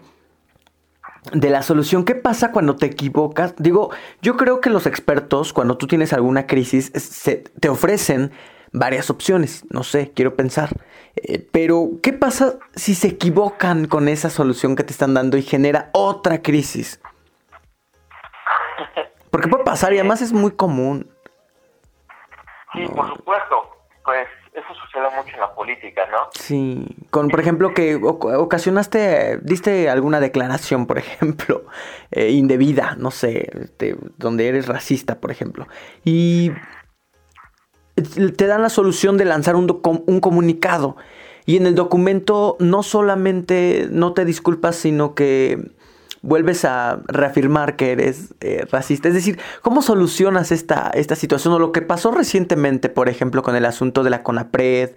de 1.32 1.50
la 1.50 1.62
solución. 1.62 2.04
¿Qué 2.04 2.14
pasa 2.14 2.52
cuando 2.52 2.76
te 2.76 2.86
equivocas? 2.86 3.54
Digo, 3.58 3.90
yo 4.22 4.36
creo 4.36 4.60
que 4.60 4.70
los 4.70 4.86
expertos, 4.86 5.52
cuando 5.52 5.76
tú 5.76 5.86
tienes 5.86 6.12
alguna 6.12 6.46
crisis, 6.46 6.92
se, 6.94 7.38
te 7.38 7.68
ofrecen 7.68 8.30
varias 8.72 9.10
opciones. 9.10 9.64
No 9.70 9.82
sé, 9.82 10.12
quiero 10.14 10.36
pensar. 10.36 10.70
Eh, 11.16 11.44
pero, 11.50 11.90
¿qué 12.02 12.12
pasa 12.12 12.58
si 12.74 12.94
se 12.94 13.08
equivocan 13.08 13.86
con 13.86 14.08
esa 14.08 14.30
solución 14.30 14.76
que 14.76 14.84
te 14.84 14.92
están 14.92 15.14
dando 15.14 15.36
y 15.36 15.42
genera 15.42 15.90
otra 15.92 16.42
crisis? 16.42 17.00
Porque 19.30 19.48
puede 19.48 19.64
pasar 19.64 19.92
y 19.92 19.98
además 19.98 20.22
es 20.22 20.32
muy 20.32 20.52
común. 20.52 21.10
Sí, 22.72 22.86
por 22.94 23.08
supuesto. 23.08 23.76
Pues 24.04 24.28
eso 24.52 24.68
sucede 24.84 25.04
mucho 25.16 25.34
en 25.34 25.40
la 25.40 25.54
política, 25.54 26.02
¿no? 26.10 26.28
Sí, 26.32 26.86
con 27.10 27.28
por 27.28 27.40
ejemplo 27.40 27.74
que 27.74 27.96
ocasionaste, 27.96 29.38
diste 29.42 29.90
alguna 29.90 30.20
declaración, 30.20 30.86
por 30.86 30.98
ejemplo, 30.98 31.64
eh, 32.10 32.30
indebida, 32.30 32.94
no 32.96 33.10
sé, 33.10 33.50
este, 33.62 33.96
donde 34.16 34.48
eres 34.48 34.68
racista, 34.68 35.20
por 35.20 35.30
ejemplo, 35.30 35.66
y 36.04 36.52
te 38.36 38.46
dan 38.46 38.62
la 38.62 38.68
solución 38.68 39.16
de 39.16 39.24
lanzar 39.24 39.56
un, 39.56 39.80
un 40.06 40.20
comunicado. 40.20 40.96
Y 41.48 41.56
en 41.56 41.66
el 41.66 41.74
documento 41.74 42.56
no 42.58 42.82
solamente 42.82 43.86
no 43.90 44.14
te 44.14 44.24
disculpas, 44.24 44.76
sino 44.76 45.14
que 45.14 45.75
vuelves 46.26 46.64
a 46.64 46.98
reafirmar 47.06 47.76
que 47.76 47.92
eres 47.92 48.34
eh, 48.40 48.66
racista. 48.70 49.08
Es 49.08 49.14
decir, 49.14 49.40
¿cómo 49.62 49.80
solucionas 49.80 50.50
esta, 50.50 50.90
esta 50.92 51.14
situación 51.14 51.54
o 51.54 51.58
lo 51.58 51.72
que 51.72 51.82
pasó 51.82 52.10
recientemente, 52.10 52.88
por 52.88 53.08
ejemplo, 53.08 53.42
con 53.42 53.54
el 53.54 53.64
asunto 53.64 54.02
de 54.02 54.10
la 54.10 54.22
CONAPRED, 54.22 54.90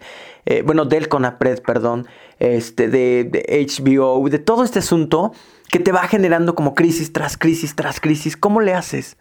eh, 0.46 0.64
bueno, 0.64 0.86
del 0.86 1.08
CONAPRED, 1.08 1.62
perdón, 1.62 2.08
este, 2.40 2.88
de, 2.88 3.26
de, 3.26 3.68
HBO, 3.68 4.28
de 4.28 4.40
todo 4.40 4.64
este 4.64 4.80
asunto 4.80 5.32
que 5.72 5.80
te 5.80 5.92
va 5.92 6.08
generando 6.08 6.56
como 6.56 6.74
crisis 6.74 7.14
tras 7.14 7.38
crisis 7.38 7.76
tras 7.76 8.00
crisis? 8.00 8.36
¿Cómo 8.36 8.60
le 8.60 8.74
haces? 8.74 9.18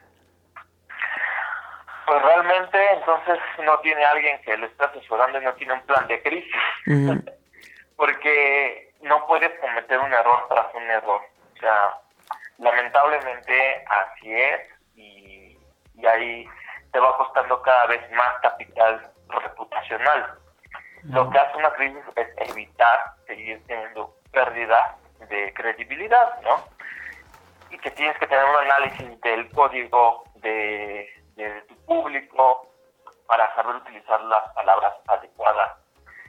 Pues 2.07 2.23
realmente 2.23 2.79
entonces 2.95 3.39
no 3.67 3.79
tiene 3.81 4.03
alguien 4.03 4.41
que 4.41 4.57
le 4.57 4.67
esté 4.67 4.83
asesorando 4.83 5.43
y 5.43 5.45
no 5.45 5.53
tiene 5.55 5.75
un 5.75 5.83
plan 5.83 6.09
de 6.09 6.23
crisis. 6.23 6.55
Porque 7.97 8.95
no 9.03 9.27
puedes 9.27 9.51
cometer 9.61 9.99
un 9.99 10.13
error 10.13 10.47
tras 10.49 10.75
un 10.75 10.85
error. 10.85 11.21
O 11.59 11.61
sea, 11.61 11.99
lamentablemente 12.59 13.85
así 13.89 14.33
es 14.33 14.61
y, 14.95 15.59
ahí 16.07 16.49
te 16.93 17.01
va 17.01 17.17
costando 17.17 17.61
cada 17.63 17.87
vez 17.87 18.01
más 18.13 18.41
capital 18.41 19.11
reputacional. 19.29 20.39
Lo 21.03 21.29
que 21.29 21.39
hace 21.39 21.57
una 21.57 21.73
crisis 21.73 22.03
es 22.15 22.29
evitar 22.51 23.01
seguir 23.27 23.61
teniendo 23.67 24.15
pérdida 24.31 24.97
de 25.29 25.53
credibilidad, 25.55 26.41
¿no? 26.43 26.65
Y 27.71 27.79
que 27.79 27.91
tienes 27.91 28.17
que 28.19 28.29
tener 28.29 28.45
un 28.45 28.57
análisis 28.57 29.21
del 29.21 29.51
código 29.51 30.25
de, 30.37 31.09
tu 31.69 31.75
público 31.85 32.69
para 33.27 33.53
saber 33.57 33.77
utilizar 33.77 34.21
las 34.23 34.53
palabras 34.55 34.95
adecuadas, 35.09 35.77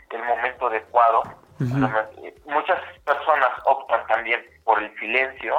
el 0.10 0.24
momento 0.24 0.68
adecuado. 0.68 1.24
Muchas 1.60 2.80
personas 3.06 3.50
optan 3.66 4.06
también 4.08 4.42
por 4.64 4.82
el 4.82 4.94
silencio, 5.00 5.56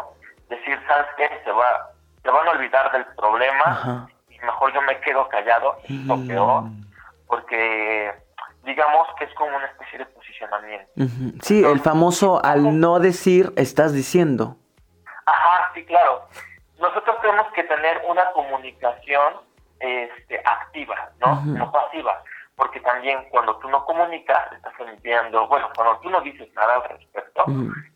decir, 0.49 0.79
¿sabes 0.87 1.07
qué? 1.17 1.29
Se, 1.45 1.53
va, 1.53 1.91
se 2.23 2.31
van 2.31 2.49
a 2.49 2.51
olvidar 2.53 2.91
del 2.93 3.05
problema 3.17 4.09
y 4.29 4.39
mejor 4.39 4.73
yo 4.73 4.83
me 4.83 4.99
quedo 5.01 5.29
callado, 5.29 5.77
y 5.89 6.05
lo 6.05 6.17
peor, 6.27 6.65
porque 7.27 8.13
digamos 8.65 9.09
que 9.19 9.25
es 9.25 9.35
como 9.35 9.57
una 9.57 9.67
especie 9.67 9.99
de 9.99 10.07
posicionamiento. 10.07 10.91
Sí, 11.43 11.65
el 11.65 11.81
famoso 11.81 12.45
al 12.45 12.81
no 12.81 12.99
decir, 12.99 13.53
estás 13.57 13.93
diciendo. 13.93 14.57
Ajá, 15.27 15.71
sí, 15.75 15.85
claro. 15.85 16.27
Nosotros 16.79 17.21
tenemos 17.21 17.47
que 17.53 17.63
tener 17.65 18.03
una 18.09 18.31
comunicación 18.33 19.35
este, 19.79 20.41
activa, 20.45 21.11
¿no? 21.21 21.43
No 21.43 21.71
pasiva 21.71 22.23
porque 22.61 22.79
también 22.81 23.27
cuando 23.31 23.57
tú 23.57 23.71
no 23.71 23.83
comunicas, 23.87 24.53
estás 24.53 24.75
enviando, 24.81 25.49
bueno, 25.49 25.71
cuando 25.75 25.99
tú 26.01 26.11
no 26.11 26.21
dices 26.21 26.47
nada 26.53 26.75
al 26.75 26.91
respecto, 26.91 27.45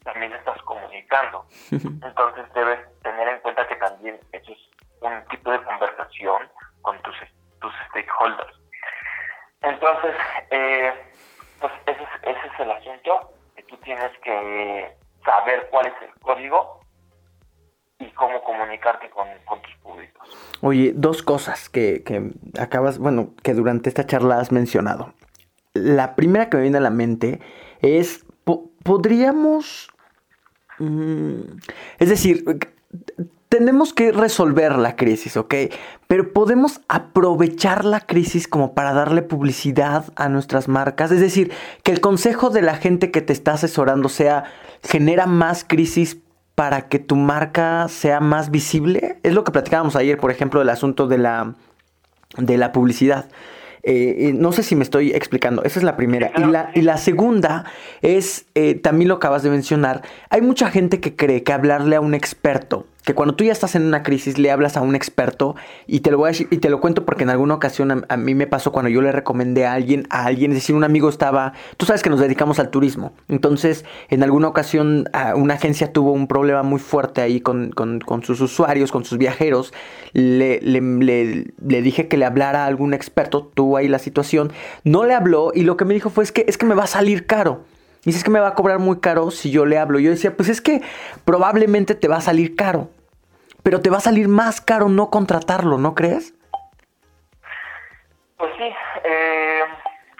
también 0.04 0.32
estás 0.32 0.56
comunicando. 0.62 1.44
Entonces 1.70 2.50
debes 2.54 2.80
tener 3.02 3.28
en 3.28 3.40
cuenta 3.40 3.68
que 3.68 3.76
también 3.76 4.18
eso 4.32 4.52
es 4.52 4.58
un 5.02 5.22
tipo 5.28 5.50
de 5.50 5.62
conversación 5.64 6.48
con 6.80 6.98
tus, 7.02 7.14
tus 7.60 7.74
stakeholders. 7.90 8.58
Entonces, 9.60 10.16
eh, 10.50 11.12
pues 11.60 11.72
ese 11.84 12.02
es, 12.02 12.08
ese 12.22 12.46
es 12.46 12.60
el 12.60 12.70
asunto, 12.70 13.34
que 13.56 13.64
tú 13.64 13.76
tienes 13.82 14.18
que 14.20 14.96
saber 15.26 15.68
cuál 15.70 15.88
es 15.88 15.94
el 16.00 16.20
código 16.20 16.80
y 18.04 18.10
cómo 18.12 18.42
comunicarte 18.42 19.10
con, 19.10 19.26
tus 19.62 19.74
públicos. 19.82 20.28
Oye, 20.60 20.92
dos 20.94 21.22
cosas 21.22 21.68
que, 21.68 22.02
que 22.02 22.32
acabas, 22.58 22.98
bueno, 22.98 23.34
que 23.42 23.54
durante 23.54 23.88
esta 23.88 24.06
charla 24.06 24.38
has 24.38 24.52
mencionado. 24.52 25.14
La 25.74 26.14
primera 26.14 26.48
que 26.48 26.56
me 26.56 26.62
viene 26.62 26.78
a 26.78 26.82
la 26.82 26.90
mente 26.90 27.40
es, 27.80 28.24
podríamos, 28.82 29.90
mm, 30.78 31.40
es 31.98 32.08
decir, 32.08 32.44
tenemos 33.48 33.92
que 33.92 34.10
resolver 34.10 34.76
la 34.76 34.96
crisis, 34.96 35.36
¿ok? 35.36 35.54
Pero 36.08 36.32
podemos 36.32 36.80
aprovechar 36.88 37.84
la 37.84 38.00
crisis 38.00 38.48
como 38.48 38.74
para 38.74 38.92
darle 38.92 39.22
publicidad 39.22 40.12
a 40.16 40.28
nuestras 40.28 40.66
marcas. 40.66 41.12
Es 41.12 41.20
decir, 41.20 41.52
que 41.84 41.92
el 41.92 42.00
consejo 42.00 42.50
de 42.50 42.62
la 42.62 42.74
gente 42.74 43.12
que 43.12 43.20
te 43.20 43.32
está 43.32 43.52
asesorando 43.52 44.08
sea, 44.08 44.44
genera 44.82 45.26
más 45.26 45.64
crisis 45.64 46.16
para 46.54 46.88
que 46.88 46.98
tu 46.98 47.16
marca 47.16 47.88
sea 47.88 48.20
más 48.20 48.50
visible? 48.50 49.18
Es 49.22 49.32
lo 49.32 49.44
que 49.44 49.52
platicábamos 49.52 49.96
ayer, 49.96 50.18
por 50.18 50.30
ejemplo, 50.30 50.60
del 50.60 50.68
asunto 50.68 51.06
de 51.06 51.18
la, 51.18 51.54
de 52.36 52.56
la 52.56 52.72
publicidad. 52.72 53.28
Eh, 53.82 54.28
eh, 54.28 54.32
no 54.32 54.52
sé 54.52 54.62
si 54.62 54.76
me 54.76 54.82
estoy 54.82 55.10
explicando. 55.10 55.62
Esa 55.62 55.78
es 55.78 55.84
la 55.84 55.96
primera. 55.96 56.32
Y 56.36 56.44
la, 56.44 56.70
y 56.74 56.80
la 56.82 56.96
segunda 56.96 57.64
es, 58.00 58.46
eh, 58.54 58.74
también 58.74 59.08
lo 59.08 59.16
acabas 59.16 59.42
de 59.42 59.50
mencionar, 59.50 60.02
hay 60.30 60.40
mucha 60.40 60.70
gente 60.70 61.00
que 61.00 61.14
cree 61.14 61.42
que 61.42 61.52
hablarle 61.52 61.96
a 61.96 62.00
un 62.00 62.14
experto 62.14 62.86
que 63.04 63.14
cuando 63.14 63.34
tú 63.34 63.44
ya 63.44 63.52
estás 63.52 63.74
en 63.74 63.82
una 63.82 64.02
crisis 64.02 64.38
le 64.38 64.50
hablas 64.50 64.76
a 64.76 64.80
un 64.80 64.94
experto 64.94 65.54
y 65.86 66.00
te 66.00 66.10
lo 66.10 66.18
voy 66.18 66.28
a 66.28 66.32
decir, 66.32 66.48
y 66.50 66.58
te 66.58 66.70
lo 66.70 66.80
cuento 66.80 67.04
porque 67.04 67.24
en 67.24 67.30
alguna 67.30 67.54
ocasión 67.54 68.04
a, 68.08 68.16
mí 68.16 68.34
me 68.34 68.46
pasó 68.46 68.72
cuando 68.72 68.88
yo 68.88 69.02
le 69.02 69.12
recomendé 69.12 69.66
a 69.66 69.74
alguien, 69.74 70.06
a 70.10 70.24
alguien, 70.24 70.52
es 70.52 70.58
decir, 70.58 70.74
un 70.74 70.84
amigo 70.84 71.08
estaba, 71.08 71.52
tú 71.76 71.84
sabes 71.84 72.02
que 72.02 72.10
nos 72.10 72.20
dedicamos 72.20 72.58
al 72.58 72.70
turismo, 72.70 73.12
entonces 73.28 73.84
en 74.08 74.22
alguna 74.22 74.48
ocasión 74.48 75.08
una 75.36 75.54
agencia 75.54 75.92
tuvo 75.92 76.12
un 76.12 76.26
problema 76.26 76.62
muy 76.62 76.80
fuerte 76.80 77.20
ahí 77.20 77.40
con, 77.40 77.70
con, 77.70 78.22
sus 78.22 78.40
usuarios, 78.40 78.90
con 78.90 79.04
sus 79.04 79.18
viajeros, 79.18 79.74
le, 80.12 80.60
le, 80.62 80.80
le, 80.80 81.82
dije 81.82 82.08
que 82.08 82.16
le 82.16 82.24
hablara 82.24 82.64
a 82.64 82.66
algún 82.66 82.94
experto, 82.94 83.50
tuvo 83.54 83.76
ahí 83.76 83.88
la 83.88 83.98
situación, 83.98 84.50
no 84.82 85.04
le 85.04 85.14
habló 85.14 85.52
y 85.54 85.62
lo 85.62 85.76
que 85.76 85.84
me 85.84 85.94
dijo 85.94 86.08
fue 86.08 86.24
es 86.24 86.32
que, 86.32 86.46
es 86.48 86.56
que 86.56 86.64
me 86.64 86.74
va 86.74 86.84
a 86.84 86.88
salir 86.88 87.26
caro. 87.26 87.64
Y 88.04 88.10
dices 88.10 88.22
que 88.22 88.30
me 88.30 88.40
va 88.40 88.48
a 88.48 88.54
cobrar 88.54 88.78
muy 88.78 89.00
caro 89.00 89.30
si 89.30 89.50
yo 89.50 89.64
le 89.64 89.78
hablo. 89.78 89.98
Yo 89.98 90.10
decía, 90.10 90.36
pues 90.36 90.48
es 90.48 90.60
que 90.60 90.82
probablemente 91.24 91.94
te 91.94 92.08
va 92.08 92.16
a 92.16 92.20
salir 92.20 92.54
caro. 92.54 92.88
Pero 93.62 93.80
te 93.80 93.88
va 93.88 93.96
a 93.96 94.00
salir 94.00 94.28
más 94.28 94.60
caro 94.60 94.88
no 94.90 95.08
contratarlo, 95.08 95.78
¿no 95.78 95.94
crees? 95.94 96.34
Pues 98.36 98.52
sí, 98.58 98.74
eh, 99.04 99.64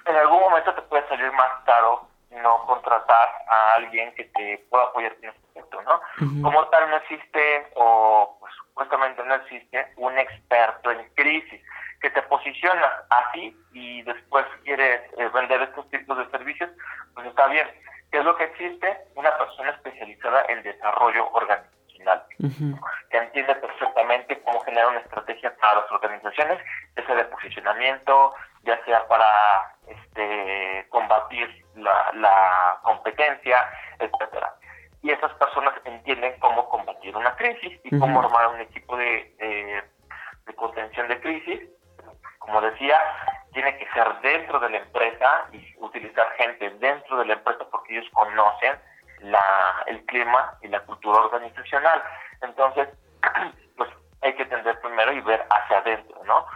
en 0.07 0.17
algún 0.17 0.41
momento 0.41 0.73
te 0.75 0.83
puede 0.83 1.07
salir 1.09 1.31
más 1.33 1.51
caro 1.67 2.09
no 2.31 2.65
contratar 2.67 3.29
a 3.49 3.75
alguien 3.75 4.15
que 4.15 4.25
te 4.25 4.65
pueda 4.71 4.85
apoyar 4.85 5.13
en 5.21 5.29
este 5.29 5.47
aspecto, 5.49 5.83
¿no? 5.83 6.01
Como 6.43 6.67
tal 6.69 6.91
no 6.91 6.97
existe, 6.97 7.67
o 7.77 8.37
pues 8.41 8.53
supuestamente 8.67 9.23
no 9.25 9.35
existe, 9.35 9.93
un 9.97 10.19
experto 10.19 10.91
en 10.91 11.07
crisis 11.15 11.61
que 12.05 12.11
te 12.11 12.23
posiciona 12.25 12.87
así 13.09 13.57
y 13.73 14.03
después 14.03 14.45
quieres 14.63 15.01
eh, 15.17 15.27
vender 15.33 15.63
estos 15.63 15.89
tipos 15.89 16.19
de 16.19 16.31
servicios, 16.33 16.69
pues 17.15 17.27
está 17.27 17.47
bien. 17.47 17.67
¿Qué 18.13 18.19
es 18.19 18.25
lo 18.27 18.37
que 18.37 18.45
existe? 18.45 18.99
Una 19.15 19.35
persona 19.39 19.71
especializada 19.71 20.45
en 20.51 20.63
desarrollo 20.63 21.31
organizacional, 21.33 22.23
que 23.11 23.17
entiende 23.17 23.55
perfectamente 23.55 24.39
cómo 24.43 24.61
generar 24.61 24.89
una 24.89 24.99
estrategia 24.99 25.57
para 25.57 25.81
las 25.81 25.91
organizaciones, 25.93 26.59
ya 26.95 27.07
sea 27.07 27.15
de 27.15 27.25
posicionamiento, 27.25 28.35
ya 28.65 28.85
sea 28.85 29.09
para 29.09 29.27
este, 29.87 30.87
combatir 30.91 31.65
la, 31.77 32.11
la 32.17 32.79
competencia, 32.83 33.67
etcétera. 33.99 34.53
Y 35.01 35.11
esas 35.11 35.33
personas 35.35 35.73
entienden 35.85 36.39
cómo 36.39 36.69
combatir 36.69 37.17
una 37.17 37.35
crisis 37.37 37.81
y 37.83 37.99
cómo 37.99 38.21
armar 38.21 38.49
un 38.49 38.61
equipo 38.61 38.95
de, 38.95 39.83
de 40.45 40.55
contención 40.55 41.09
de 41.09 41.21
crisis. 41.21 41.61
Como 42.55 42.71
decía, 42.71 43.01
tiene 43.53 43.77
que 43.79 43.89
ser 43.91 44.07
dentro 44.21 44.61
de 44.61 44.71
la 44.71 44.77
empresa 44.77 45.49
y 45.51 45.75
utilizar 45.79 46.31
gente 46.37 46.71
dentro 46.79 47.19
de 47.19 47.25
la 47.25 47.33
empresa 47.33 47.67
porque 47.69 47.99
ellos 47.99 48.09
conocen 48.13 48.77
la, 49.23 49.83
el 49.89 50.05
clima 50.07 50.57
y 50.63 50.69
la 50.69 50.79
cultura 50.83 51.19
organizacional. 51.19 52.01
Entonces, 52.43 52.91
pues 53.77 53.91
hay 54.23 54.35
que 54.35 54.45
entender 54.45 54.81
primero 54.81 55.13
y 55.13 55.21
ver 55.23 55.45
hacia 55.51 55.79
adentro, 55.79 56.23
¿no? 56.27 56.47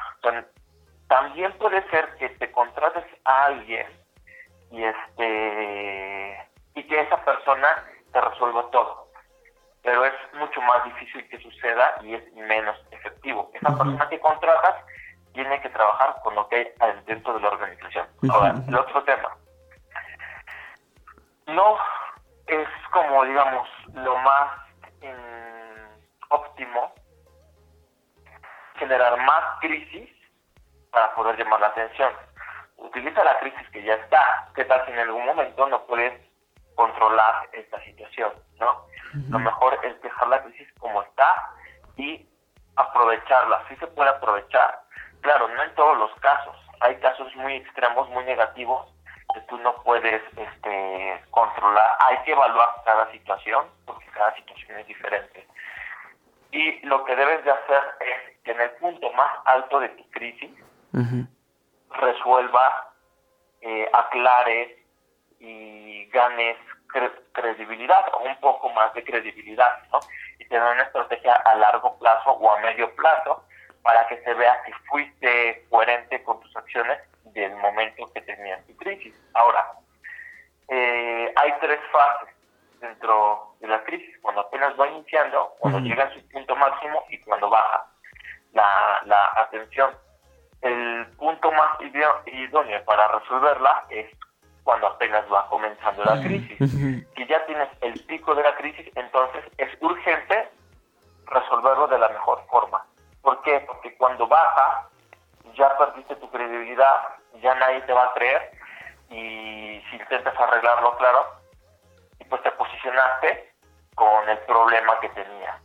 también 1.08 1.52
puede 1.54 1.82
ser 1.90 2.14
que 2.18 2.28
te 2.28 2.52
contrates 2.52 3.04
a 3.24 3.46
alguien 3.46 3.88
y 4.70 4.84
este 4.84 6.48
y 6.76 6.82
que 6.84 7.00
esa 7.00 7.24
persona 7.24 7.84
te 8.12 8.20
resuelva 8.20 8.70
todo. 8.70 9.08
Pero 9.82 10.04
es 10.04 10.14
mucho 10.34 10.60
más 10.60 10.84
difícil 10.84 11.28
que 11.28 11.40
suceda 11.40 11.96
y 12.02 12.14
es 12.14 12.32
menos 12.34 12.78
efectivo. 12.92 13.50
Esa 13.52 13.76
persona 13.76 14.08
que 14.08 14.20
contratas 14.20 14.76
tiene 15.38 15.60
que 15.60 15.68
trabajar 15.68 16.16
con 16.24 16.34
lo 16.34 16.48
que 16.48 16.74
hay 16.80 17.00
dentro 17.06 17.32
de 17.34 17.40
la 17.40 17.50
organización. 17.50 18.08
Ahora, 18.28 18.56
el 18.66 18.74
otro 18.74 19.04
tema. 19.04 19.36
No 21.46 21.78
es 22.48 22.68
como, 22.90 23.24
digamos, 23.24 23.68
lo 23.94 24.16
más 24.16 24.50
óptimo 26.30 26.92
generar 28.78 29.16
más 29.18 29.60
crisis 29.60 30.10
para 30.90 31.14
poder 31.14 31.38
llamar 31.38 31.60
la 31.60 31.68
atención. 31.68 32.12
Utiliza 32.76 33.22
la 33.22 33.38
crisis 33.38 33.68
que 33.70 33.84
ya 33.84 33.94
está. 33.94 34.50
¿Qué 34.56 34.64
tal 34.64 34.84
si 34.86 34.90
en 34.90 34.98
algún 34.98 35.24
momento 35.24 35.68
no 35.68 35.86
puedes 35.86 36.20
controlar 36.74 37.48
esta 37.52 37.80
situación? 37.84 38.32
¿no? 38.58 38.86
Lo 39.30 39.38
mejor 39.38 39.78
es 39.84 40.02
dejar 40.02 40.26
la 40.26 40.42
crisis 40.42 40.66
como 40.80 41.00
está 41.02 41.52
y 41.96 42.28
aprovecharla. 42.74 43.62
Sí 43.68 43.76
se 43.76 43.86
puede 43.86 44.10
aprovechar. 44.10 44.87
Claro, 45.20 45.48
no 45.48 45.62
en 45.62 45.74
todos 45.74 45.98
los 45.98 46.12
casos. 46.20 46.56
Hay 46.80 46.96
casos 46.96 47.34
muy 47.36 47.54
extremos, 47.54 48.08
muy 48.10 48.24
negativos, 48.24 48.86
que 49.34 49.40
tú 49.42 49.58
no 49.58 49.74
puedes 49.82 50.22
este, 50.36 51.22
controlar. 51.30 51.96
Hay 52.00 52.18
que 52.24 52.32
evaluar 52.32 52.68
cada 52.84 53.10
situación, 53.10 53.66
porque 53.84 54.06
cada 54.06 54.34
situación 54.36 54.78
es 54.78 54.86
diferente. 54.86 55.46
Y 56.50 56.86
lo 56.86 57.04
que 57.04 57.14
debes 57.14 57.44
de 57.44 57.50
hacer 57.50 57.82
es 58.00 58.38
que 58.42 58.52
en 58.52 58.60
el 58.60 58.70
punto 58.72 59.12
más 59.12 59.30
alto 59.44 59.80
de 59.80 59.88
tu 59.90 60.10
crisis, 60.10 60.50
resuelva, 61.90 62.92
eh, 63.60 63.88
aclares 63.92 64.78
y 65.40 66.06
ganes 66.06 66.56
credibilidad 67.32 68.04
o 68.14 68.20
un 68.20 68.36
poco 68.40 68.70
más 68.70 68.92
de 68.94 69.04
credibilidad, 69.04 69.82
¿no? 69.92 70.00
Y 70.38 70.48
tener 70.48 70.72
una 70.72 70.82
estrategia 70.82 71.34
a 71.34 71.54
largo 71.56 71.98
plazo 71.98 72.30
o 72.30 72.50
a 72.50 72.60
medio 72.60 72.94
plazo 72.94 73.44
para 73.88 74.06
que 74.06 74.22
se 74.22 74.34
vea 74.34 74.54
que 74.66 74.72
fuiste 74.90 75.64
coherente 75.70 76.22
con 76.22 76.38
tus 76.40 76.54
acciones 76.54 76.98
del 77.32 77.56
momento 77.56 78.04
que 78.12 78.20
tenías 78.20 78.62
tu 78.66 78.76
crisis. 78.76 79.14
Ahora, 79.32 79.64
eh, 80.68 81.32
hay 81.34 81.54
tres 81.58 81.80
fases 81.90 82.28
dentro 82.82 83.54
de 83.60 83.66
la 83.66 83.82
crisis, 83.84 84.14
cuando 84.20 84.42
apenas 84.42 84.78
va 84.78 84.88
iniciando, 84.88 85.54
cuando 85.58 85.78
llega 85.80 86.04
a 86.04 86.12
su 86.12 86.20
punto 86.28 86.54
máximo 86.54 87.02
y 87.08 87.16
cuando 87.20 87.48
baja 87.48 87.86
la, 88.52 89.00
la 89.06 89.32
atención. 89.36 89.96
El 90.60 91.06
punto 91.16 91.50
más 91.52 91.70
idóneo 91.80 92.84
para 92.84 93.08
resolverla 93.08 93.86
es 93.88 94.06
cuando 94.64 94.88
apenas 94.88 95.24
va 95.32 95.48
comenzando 95.48 96.04
la 96.04 96.20
crisis. 96.20 96.58
Si 97.16 97.26
ya 97.26 97.46
tienes 97.46 97.70
el 97.80 97.98
pico 98.04 98.34
de 98.34 98.42
la 98.42 98.54
crisis, 98.54 98.86
entonces 98.96 99.44
es 99.56 99.70
urgente 99.80 100.37
cuando 103.98 104.26
baja, 104.26 104.88
ya 105.54 105.76
perdiste 105.76 106.16
tu 106.16 106.30
credibilidad, 106.30 107.08
ya 107.42 107.54
nadie 107.56 107.82
te 107.82 107.92
va 107.92 108.04
a 108.04 108.14
creer 108.14 108.52
y 109.10 109.82
si 109.90 109.96
intentas 109.96 110.38
arreglarlo, 110.38 110.96
claro, 110.96 111.26
y 112.18 112.24
pues 112.24 112.42
te 112.42 112.50
posicionaste 112.52 113.52
con 113.94 114.28
el 114.28 114.38
problema 114.38 114.98
que 115.00 115.08
tenía. 115.10 115.60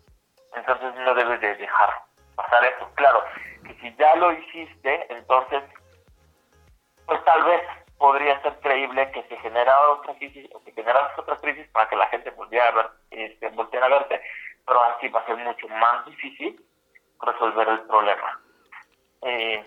Entonces 0.55 0.95
no 0.95 1.13
debes 1.13 1.39
de 1.41 1.55
dejar 1.55 1.93
pasar 2.35 2.65
eso. 2.65 2.89
Claro, 2.95 3.23
que 3.65 3.73
si 3.75 3.95
ya 3.95 4.15
lo 4.15 4.31
hiciste, 4.31 5.13
entonces, 5.13 5.63
pues 7.05 7.23
tal 7.25 7.43
vez 7.43 7.61
podría 7.97 8.41
ser 8.41 8.59
creíble 8.59 9.11
que 9.11 9.23
se 9.23 9.37
generara 9.37 9.89
otra 9.91 10.15
crisis 10.15 10.49
o 10.53 10.63
que 10.63 10.71
generara 10.71 11.13
otra 11.17 11.37
crisis 11.37 11.67
para 11.69 11.87
que 11.87 11.95
la 11.95 12.07
gente 12.07 12.31
volviera 12.31 12.67
a 12.67 12.71
ver, 12.71 12.89
este, 13.11 13.49
volviera 13.49 13.85
a 13.85 13.89
verte, 13.89 14.21
pero 14.65 14.83
así 14.83 15.07
va 15.09 15.19
a 15.19 15.25
ser 15.25 15.37
mucho 15.37 15.67
más 15.67 16.05
difícil 16.05 16.59
resolver 17.25 17.67
el 17.67 17.81
problema. 17.81 18.39
Eh, 19.21 19.65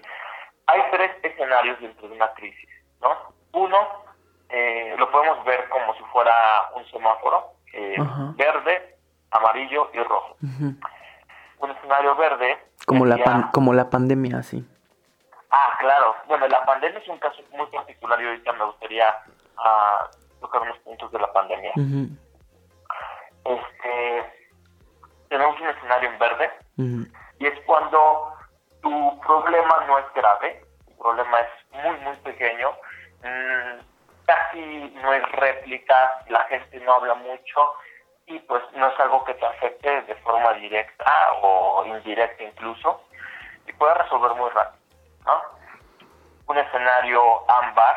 hay 0.67 0.83
tres 0.91 1.13
escenarios 1.23 1.81
dentro 1.81 2.09
de 2.09 2.15
una 2.15 2.33
crisis, 2.35 2.69
¿no? 3.01 3.35
Uno, 3.53 3.79
eh, 4.49 4.95
lo 4.99 5.11
podemos 5.11 5.45
ver 5.45 5.69
como 5.69 5.95
si 5.95 6.03
fuera 6.05 6.35
un 6.75 6.85
semáforo, 6.91 7.53
eh, 7.73 7.97
verde, 8.37 8.97
amarillo 9.31 9.91
y 9.93 10.03
rojo. 10.03 10.37
Un 10.41 11.71
escenario 11.71 12.15
verde... 12.17 12.59
Como, 12.87 13.07
la 13.07 13.51
como 13.53 13.73
la 13.73 13.91
pandemia, 13.91 14.43
sí. 14.43 14.65
Ah, 15.51 15.77
claro. 15.81 16.15
Bueno, 16.29 16.47
la 16.49 16.65
pandemia 16.65 16.99
es 16.99 17.09
un 17.09 17.19
caso 17.19 17.43
muy 17.53 17.67
particular 17.67 18.21
y 18.21 18.27
ahorita 18.27 18.53
me 18.53 18.65
gustaría 18.67 19.17
uh, 19.57 20.41
tocar 20.41 20.63
unos 20.63 20.79
puntos 20.81 21.11
de 21.11 21.19
la 21.19 21.33
pandemia. 21.33 21.73
Este, 23.45 24.33
tenemos 25.29 25.61
un 25.61 25.69
escenario 25.69 26.11
en 26.11 26.19
verde 26.19 26.51
y 27.39 27.47
es 27.47 27.59
cuando 27.67 28.35
tu 28.83 29.21
problema 29.21 29.85
no 29.87 29.99
es 29.99 30.07
grave, 30.15 30.65
tu 30.87 30.97
problema 30.99 31.41
es 31.41 31.83
muy, 31.83 31.97
muy 31.99 32.17
pequeño, 32.19 32.71
mm, 33.23 33.81
casi 34.27 34.91
no 35.03 35.13
es 35.13 35.33
réplica, 35.33 36.25
la 36.29 36.41
gente 36.45 36.81
no 36.81 36.95
habla 36.95 37.15
mucho 37.15 37.75
y 38.27 38.39
pues 38.41 38.63
no 38.75 38.89
es 38.89 39.01
algo 39.01 39.25
que 39.25 39.35
te 39.35 39.47
afecte 39.47 40.03
de 40.03 40.15
forma 40.17 40.53
directa 40.55 41.13
o 41.43 41.85
indirecta 41.87 42.43
incluso 42.43 43.03
y 43.67 43.73
puedes 43.75 43.97
resolver 43.99 44.35
muy 44.35 44.51
rápido. 44.51 44.83
¿no? 45.25 45.43
Un 46.49 46.59
escenario 46.59 47.51
ámbar 47.51 47.97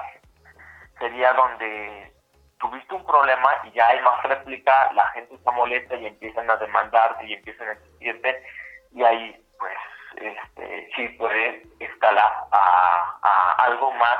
sería 0.99 1.33
donde 1.33 2.13
tuviste 2.59 2.93
un 2.93 3.05
problema 3.05 3.61
y 3.63 3.71
ya 3.71 3.87
hay 3.87 4.01
más 4.01 4.21
réplica, 4.23 4.91
la 4.93 5.07
gente 5.09 5.33
está 5.35 5.51
molesta 5.51 5.95
y 5.95 6.07
empiezan 6.07 6.49
a 6.49 6.57
demandarte 6.57 7.25
y 7.25 7.33
empiezan 7.33 7.69
a 7.69 7.71
exigirte 7.73 8.43
y 8.91 9.03
ahí 9.03 9.45
pues 9.57 9.77
este, 10.15 10.89
sí 10.95 11.07
puede 11.17 11.67
escalar 11.79 12.31
a, 12.51 13.55
algo 13.59 13.91
más 13.93 14.17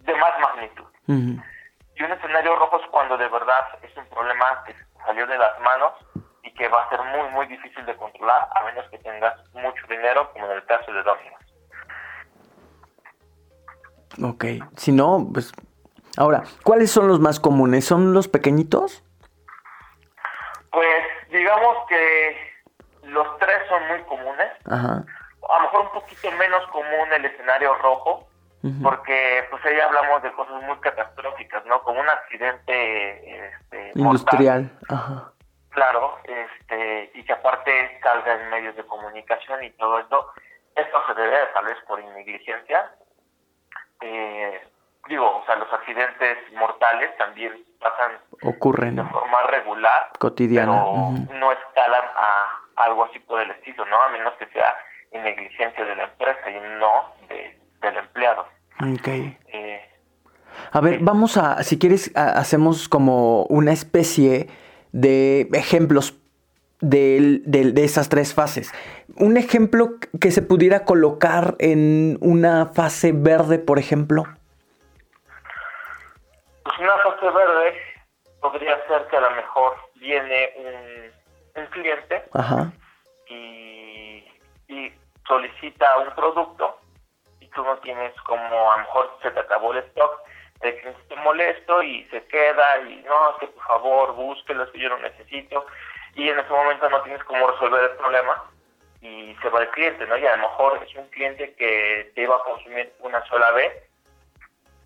de 0.00 0.14
más 0.16 0.38
magnitud. 0.40 0.84
Y 1.08 2.02
un 2.02 2.12
escenario 2.12 2.56
rojo 2.56 2.80
es 2.80 2.86
cuando 2.90 3.16
de 3.16 3.28
verdad 3.28 3.64
es 3.82 3.96
un 3.96 4.06
problema 4.06 4.62
que 4.66 4.74
salió 5.04 5.26
de 5.26 5.38
las 5.38 5.58
manos 5.60 5.92
y 6.42 6.52
que 6.52 6.68
va 6.68 6.82
a 6.82 6.88
ser 6.90 7.00
muy 7.02 7.28
muy 7.30 7.46
difícil 7.46 7.84
de 7.86 7.96
controlar 7.96 8.48
a 8.54 8.64
menos 8.64 8.88
que 8.90 8.98
tengas 8.98 9.34
mucho 9.54 9.86
dinero 9.88 10.30
como 10.32 10.46
en 10.46 10.52
el 10.52 10.64
caso 10.66 10.92
de 10.92 11.02
Domino's. 11.02 11.46
Ok, 14.22 14.44
si 14.76 14.92
no, 14.92 15.26
pues 15.32 15.52
ahora, 16.16 16.44
¿cuáles 16.62 16.90
son 16.90 17.08
los 17.08 17.20
más 17.20 17.40
comunes? 17.40 17.84
¿Son 17.84 18.12
los 18.12 18.28
pequeñitos? 18.28 19.02
Pues 20.70 21.02
digamos 21.30 21.76
que 21.88 22.55
los 23.06 23.38
tres 23.38 23.56
son 23.68 23.86
muy 23.88 24.02
comunes. 24.02 24.50
A 24.66 25.58
lo 25.58 25.60
mejor 25.62 25.80
un 25.82 25.92
poquito 25.92 26.30
menos 26.32 26.66
común 26.68 27.12
el 27.12 27.24
escenario 27.24 27.74
rojo, 27.76 28.28
porque 28.82 29.46
pues 29.50 29.64
ahí 29.64 29.78
hablamos 29.78 30.22
de 30.22 30.32
cosas 30.32 30.60
muy 30.62 30.76
catastróficas, 30.78 31.64
¿no? 31.66 31.80
Como 31.82 32.00
un 32.00 32.08
accidente 32.08 33.46
este, 33.46 33.92
industrial. 33.94 34.70
Ajá. 34.88 35.30
Claro, 35.70 36.18
este, 36.24 37.10
y 37.14 37.22
que 37.22 37.32
aparte 37.32 38.00
salga 38.02 38.34
en 38.34 38.50
medios 38.50 38.74
de 38.76 38.84
comunicación 38.86 39.62
y 39.62 39.70
todo 39.72 40.00
esto. 40.00 40.32
Esto 40.74 40.98
se 41.06 41.14
debe 41.14 41.36
tal 41.54 41.66
vez 41.66 41.76
por 41.86 42.02
negligencia. 42.02 42.90
Eh, 44.00 44.60
digo, 45.08 45.38
o 45.38 45.44
sea, 45.44 45.56
los 45.56 45.72
accidentes 45.72 46.38
mortales 46.54 47.16
también 47.18 47.52
pasan 47.78 48.12
ocurren 48.42 48.96
de 48.96 49.04
forma 49.04 49.42
regular, 49.44 50.10
cotidiana, 50.18 50.72
pero 50.72 51.38
no 51.38 51.52
escalan 51.52 52.04
a 52.16 52.60
algo 52.76 53.04
así 53.04 53.18
por 53.20 53.40
el 53.40 53.50
estilo, 53.50 53.84
¿no? 53.86 54.00
A 54.02 54.08
menos 54.10 54.34
que 54.34 54.46
sea 54.46 54.76
en 55.12 55.22
negligencia 55.22 55.84
de 55.84 55.96
la 55.96 56.04
empresa 56.04 56.50
y 56.50 56.60
no 56.78 57.12
del 57.80 57.96
empleado. 57.96 58.46
Ok. 58.80 59.08
Eh, 59.08 59.90
a 60.72 60.80
ver, 60.80 60.98
vamos 61.00 61.36
a, 61.36 61.62
si 61.62 61.78
quieres, 61.78 62.12
hacemos 62.14 62.88
como 62.88 63.44
una 63.44 63.72
especie 63.72 64.48
de 64.92 65.48
ejemplos 65.52 66.18
de, 66.80 67.40
de, 67.44 67.84
esas 67.84 68.08
tres 68.08 68.34
fases. 68.34 68.72
Un 69.16 69.36
ejemplo 69.36 69.90
que 70.20 70.30
se 70.30 70.42
pudiera 70.42 70.84
colocar 70.84 71.54
en 71.58 72.18
una 72.20 72.66
fase 72.66 73.12
verde, 73.14 73.58
por 73.58 73.78
ejemplo. 73.78 74.24
Pues 76.64 76.78
una 76.78 76.98
fase 76.98 77.26
verde 77.26 77.74
podría 78.40 78.76
ser 78.86 79.06
que 79.08 79.16
a 79.16 79.20
lo 79.20 79.30
mejor 79.30 79.74
viene 79.94 80.50
un, 80.56 81.05
un 81.56 81.66
cliente 81.66 82.24
Y, 83.28 84.24
y 84.68 84.92
solicita 85.26 85.98
un 85.98 86.14
producto 86.14 86.78
y 87.40 87.48
tú 87.48 87.64
no 87.64 87.76
tienes 87.78 88.14
como 88.22 88.72
a 88.72 88.76
lo 88.76 88.82
mejor 88.84 89.18
se 89.22 89.30
te 89.30 89.40
acabó 89.40 89.72
el 89.72 89.78
stock 89.78 90.20
de 90.60 90.76
que 90.76 90.92
te 91.08 91.16
molesto 91.16 91.82
y 91.82 92.04
se 92.04 92.24
queda 92.26 92.80
y 92.88 92.96
no, 93.02 93.36
que 93.38 93.46
por 93.48 93.64
favor 93.64 94.12
búsquelo 94.14 94.70
si 94.72 94.78
yo 94.80 94.88
lo 94.88 94.98
necesito 94.98 95.66
y 96.14 96.28
en 96.28 96.38
ese 96.38 96.48
momento 96.48 96.88
no 96.88 97.02
tienes 97.02 97.22
cómo 97.24 97.46
resolver 97.46 97.90
el 97.90 97.96
problema 97.96 98.44
y 99.02 99.36
se 99.42 99.48
va 99.50 99.60
el 99.60 99.68
cliente, 99.70 100.06
¿no? 100.06 100.16
Y 100.16 100.26
a 100.26 100.36
lo 100.36 100.48
mejor 100.48 100.82
es 100.82 100.94
un 100.96 101.06
cliente 101.08 101.54
que 101.54 102.10
te 102.14 102.22
iba 102.22 102.36
a 102.36 102.42
consumir 102.42 102.92
una 103.00 103.24
sola 103.26 103.50
vez 103.52 103.72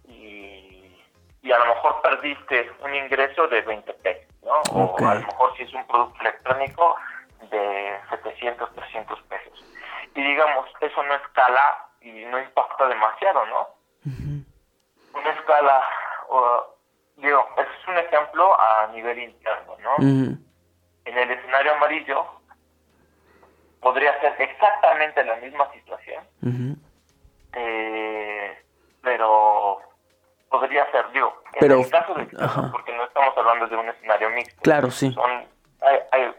y, 0.08 0.59
y 1.42 1.52
a 1.52 1.58
lo 1.58 1.66
mejor 1.66 2.02
perdiste 2.02 2.70
un 2.84 2.94
ingreso 2.94 3.48
de 3.48 3.62
20 3.62 3.92
pesos, 3.94 4.34
¿no? 4.42 4.60
O 4.72 4.96
a 4.98 5.14
lo 5.14 5.26
mejor 5.26 5.56
si 5.56 5.62
es 5.62 5.72
un 5.74 5.86
producto 5.86 6.20
electrónico 6.20 6.96
de 7.50 7.98
700, 8.10 8.74
300 8.74 9.22
pesos. 9.22 9.64
Y 10.14 10.22
digamos, 10.22 10.66
eso 10.80 11.02
no 11.02 11.14
escala 11.14 11.86
y 12.00 12.24
no 12.26 12.38
impacta 12.38 12.88
demasiado, 12.88 13.46
¿no? 13.46 13.68
Una 15.14 15.30
escala, 15.30 15.82
digo, 17.16 17.46
es 17.56 17.88
un 17.88 17.98
ejemplo 17.98 18.60
a 18.60 18.88
nivel 18.88 19.18
interno, 19.18 19.76
¿no? 19.82 19.96
en 21.04 21.18
el 21.18 21.30
escenario 21.30 21.74
amarillo 21.74 22.24
podría 23.80 24.18
ser 24.20 24.34
exactamente 24.38 25.24
la 25.24 25.36
misma 25.36 25.70
situación, 25.72 26.24
eh, 27.52 28.19
podría 30.70 30.90
ser, 30.92 31.10
digo, 31.12 31.42
en 31.60 31.72
el 31.72 31.90
caso 31.90 32.14
de 32.14 32.26
porque 32.70 32.92
no 32.94 33.04
estamos 33.04 33.36
hablando 33.36 33.66
de 33.66 33.76
un 33.76 33.88
escenario 33.88 34.30
mixto. 34.30 34.62
Claro, 34.62 34.90
sí. 34.90 35.12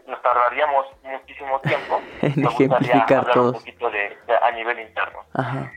nos 0.06 0.22
tardaríamos 0.22 0.86
muchísimo 1.02 1.60
tiempo. 1.60 2.00
en 2.22 2.46
ejemplificar 2.46 3.30
todo. 3.32 3.48
un 3.48 3.52
poquito 3.52 3.90
de, 3.90 4.16
a 4.42 4.50
nivel 4.52 4.80
interno. 4.80 5.20
Ajá. 5.34 5.70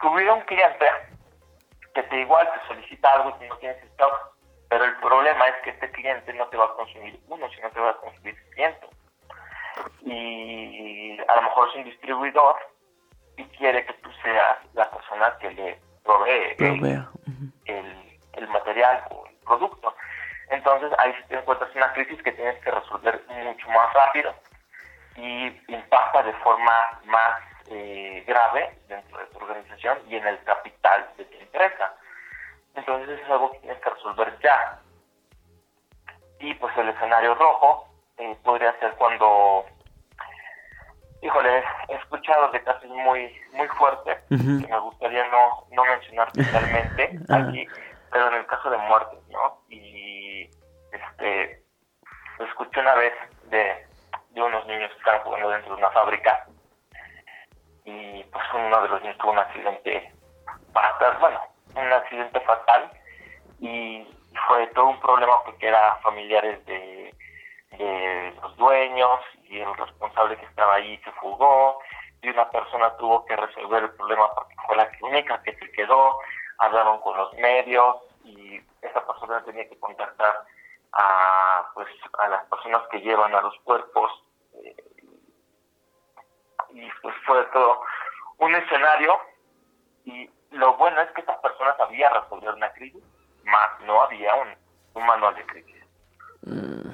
Que 0.00 0.06
hubiera 0.06 0.32
un 0.32 0.40
cliente 0.42 0.86
que 1.94 2.02
te 2.04 2.20
igual 2.20 2.48
te 2.50 2.66
solicita 2.66 3.10
algo 3.12 3.36
y 3.38 3.46
no 3.46 3.56
tienes 3.58 3.76
stock, 3.84 4.36
pero 4.70 4.84
el 4.84 4.96
problema 4.96 5.46
es 5.48 5.54
que 5.62 5.70
este 5.70 5.90
cliente 5.90 6.32
no 6.32 6.46
te 6.46 6.56
va 6.56 6.64
a 6.64 6.72
consumir 6.74 7.20
uno, 7.28 7.46
sino 7.54 7.68
te 7.70 7.80
va 7.80 7.90
a 7.90 7.96
consumir 7.98 8.34
ciento. 8.54 8.88
Y 10.00 11.18
a 11.28 11.36
lo 11.36 11.42
mejor 11.42 11.68
es 11.68 11.74
un 11.76 11.84
distribuidor 11.84 12.56
y 13.36 13.44
quiere 13.58 13.84
que 13.84 13.92
tú 13.94 14.10
seas 14.22 14.58
la 14.72 14.90
persona 14.90 15.36
que 15.38 15.50
le 15.50 15.78
provee 16.02 16.56
el, 17.66 18.18
el, 18.34 18.48
material 18.48 19.04
o 19.10 19.26
el 19.26 19.36
producto. 19.36 19.94
Entonces 20.50 20.92
ahí 20.98 21.14
te 21.28 21.36
encuentras 21.36 21.74
una 21.74 21.92
crisis 21.92 22.22
que 22.22 22.32
tienes 22.32 22.58
que 22.62 22.70
resolver 22.70 23.22
mucho 23.28 23.68
más 23.68 23.92
rápido 23.94 24.34
y 25.16 25.46
impacta 25.68 26.22
de 26.22 26.32
forma 26.34 27.00
más 27.04 27.42
eh, 27.70 28.24
grave 28.26 28.76
dentro 28.88 29.18
de 29.18 29.26
tu 29.26 29.38
organización 29.38 29.98
y 30.08 30.16
en 30.16 30.26
el 30.26 30.42
capital 30.44 31.08
de 31.16 31.24
tu 31.24 31.38
empresa. 31.38 31.94
Entonces 32.74 33.20
es 33.20 33.30
algo 33.30 33.52
que 33.52 33.58
tienes 33.60 33.80
que 33.80 33.90
resolver 33.90 34.38
ya. 34.42 34.80
Y 36.40 36.54
pues 36.54 36.76
el 36.76 36.88
escenario 36.88 37.34
rojo 37.34 37.88
eh, 38.18 38.36
podría 38.42 38.78
ser 38.80 38.92
cuando, 38.94 39.64
he 41.92 41.96
escuchado 41.96 42.50
de 42.50 42.62
casos 42.62 42.88
muy 42.88 43.34
muy 43.52 43.68
fuertes 43.68 44.18
que 44.28 44.36
me 44.36 44.78
gustaría 44.78 45.26
no, 45.28 45.66
no 45.70 45.84
mencionar 45.84 46.32
totalmente 46.32 47.18
aquí, 47.28 47.66
pero 48.10 48.28
en 48.28 48.34
el 48.34 48.46
caso 48.46 48.70
de 48.70 48.78
muertes, 48.78 49.18
¿no? 49.28 49.62
Y 49.68 50.48
este, 50.92 51.62
escuché 52.38 52.80
una 52.80 52.94
vez 52.94 53.12
de, 53.44 53.86
de 54.30 54.42
unos 54.42 54.66
niños 54.66 54.90
que 54.92 54.98
estaban 54.98 55.20
jugando 55.22 55.50
dentro 55.50 55.74
de 55.74 55.78
una 55.78 55.90
fábrica 55.90 56.46
y 57.84 58.24
pues 58.24 58.44
uno 58.54 58.82
de 58.82 58.88
los 58.88 59.02
niños 59.02 59.18
tuvo 59.18 59.32
un 59.32 59.38
accidente 59.38 60.12
bastante, 60.72 61.18
bueno, 61.18 61.40
un 61.74 61.92
accidente 61.92 62.40
fatal 62.40 62.90
y 63.60 64.06
fue 64.46 64.66
todo 64.68 64.88
un 64.88 65.00
problema 65.00 65.42
porque 65.44 65.68
eran 65.68 66.00
familiares 66.00 66.64
de, 66.66 67.14
los 68.42 68.56
dueños 68.56 69.20
y 69.52 69.60
el 69.60 69.74
responsable 69.76 70.38
que 70.38 70.46
estaba 70.46 70.76
ahí 70.76 70.96
se 71.04 71.12
fugó 71.12 71.78
y 72.22 72.30
una 72.30 72.48
persona 72.50 72.96
tuvo 72.96 73.24
que 73.26 73.36
resolver 73.36 73.82
el 73.82 73.90
problema 73.90 74.34
porque 74.34 74.54
fue 74.66 74.76
la 74.76 74.90
única 75.02 75.42
que 75.42 75.54
se 75.56 75.70
quedó, 75.72 76.16
hablaron 76.58 77.00
con 77.00 77.16
los 77.18 77.34
medios 77.34 77.96
y 78.24 78.58
esa 78.80 79.06
persona 79.06 79.44
tenía 79.44 79.68
que 79.68 79.78
contactar 79.78 80.44
a 80.92 81.70
pues 81.74 81.88
a 82.18 82.28
las 82.28 82.44
personas 82.46 82.82
que 82.90 83.00
llevan 83.00 83.34
a 83.34 83.42
los 83.42 83.54
cuerpos 83.60 84.24
eh, 84.54 84.76
y 86.70 86.88
pues 87.02 87.14
fue 87.26 87.44
todo 87.52 87.82
un 88.38 88.54
escenario 88.54 89.20
y 90.06 90.30
lo 90.52 90.76
bueno 90.78 90.98
es 91.02 91.10
que 91.10 91.20
estas 91.20 91.38
personas 91.40 91.76
sabían 91.76 92.14
resolver 92.14 92.54
una 92.54 92.72
crisis, 92.72 93.02
más 93.44 93.80
no 93.80 94.00
había 94.00 94.34
un, 94.34 95.06
manual 95.06 95.34
de 95.34 95.46
crisis. 95.46 95.84
Mm, 96.42 96.90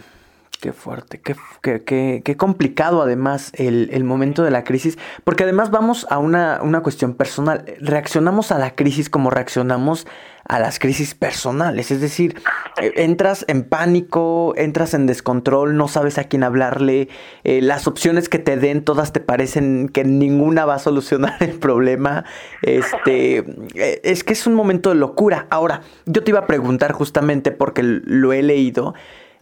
qué 0.60 0.72
fuerte, 0.72 1.20
qué, 1.20 1.36
qué, 1.62 2.22
qué, 2.24 2.36
complicado 2.36 3.02
además 3.02 3.52
el, 3.54 3.90
el, 3.92 4.04
momento 4.04 4.42
de 4.42 4.50
la 4.50 4.64
crisis, 4.64 4.98
porque 5.24 5.44
además 5.44 5.70
vamos 5.70 6.06
a 6.10 6.18
una, 6.18 6.60
una 6.62 6.80
cuestión 6.82 7.14
personal. 7.14 7.64
Reaccionamos 7.80 8.50
a 8.50 8.58
la 8.58 8.74
crisis 8.74 9.08
como 9.08 9.30
reaccionamos 9.30 10.06
a 10.48 10.58
las 10.58 10.78
crisis 10.78 11.14
personales. 11.14 11.90
Es 11.90 12.00
decir, 12.00 12.40
eh, 12.80 12.92
entras 12.96 13.44
en 13.48 13.62
pánico, 13.64 14.54
entras 14.56 14.94
en 14.94 15.06
descontrol, 15.06 15.76
no 15.76 15.88
sabes 15.88 16.18
a 16.18 16.24
quién 16.24 16.42
hablarle, 16.42 17.08
eh, 17.44 17.60
las 17.60 17.86
opciones 17.86 18.28
que 18.28 18.38
te 18.38 18.56
den 18.56 18.82
todas 18.82 19.12
te 19.12 19.20
parecen 19.20 19.88
que 19.88 20.04
ninguna 20.04 20.64
va 20.64 20.74
a 20.74 20.78
solucionar 20.78 21.36
el 21.40 21.58
problema. 21.58 22.24
Este, 22.62 23.44
eh, 23.74 24.00
es 24.02 24.24
que 24.24 24.32
es 24.32 24.46
un 24.46 24.54
momento 24.54 24.88
de 24.88 24.96
locura. 24.96 25.46
Ahora, 25.50 25.82
yo 26.06 26.24
te 26.24 26.30
iba 26.30 26.40
a 26.40 26.46
preguntar 26.46 26.92
justamente 26.92 27.52
porque 27.52 27.82
lo 27.82 28.32
he 28.32 28.42
leído. 28.42 28.94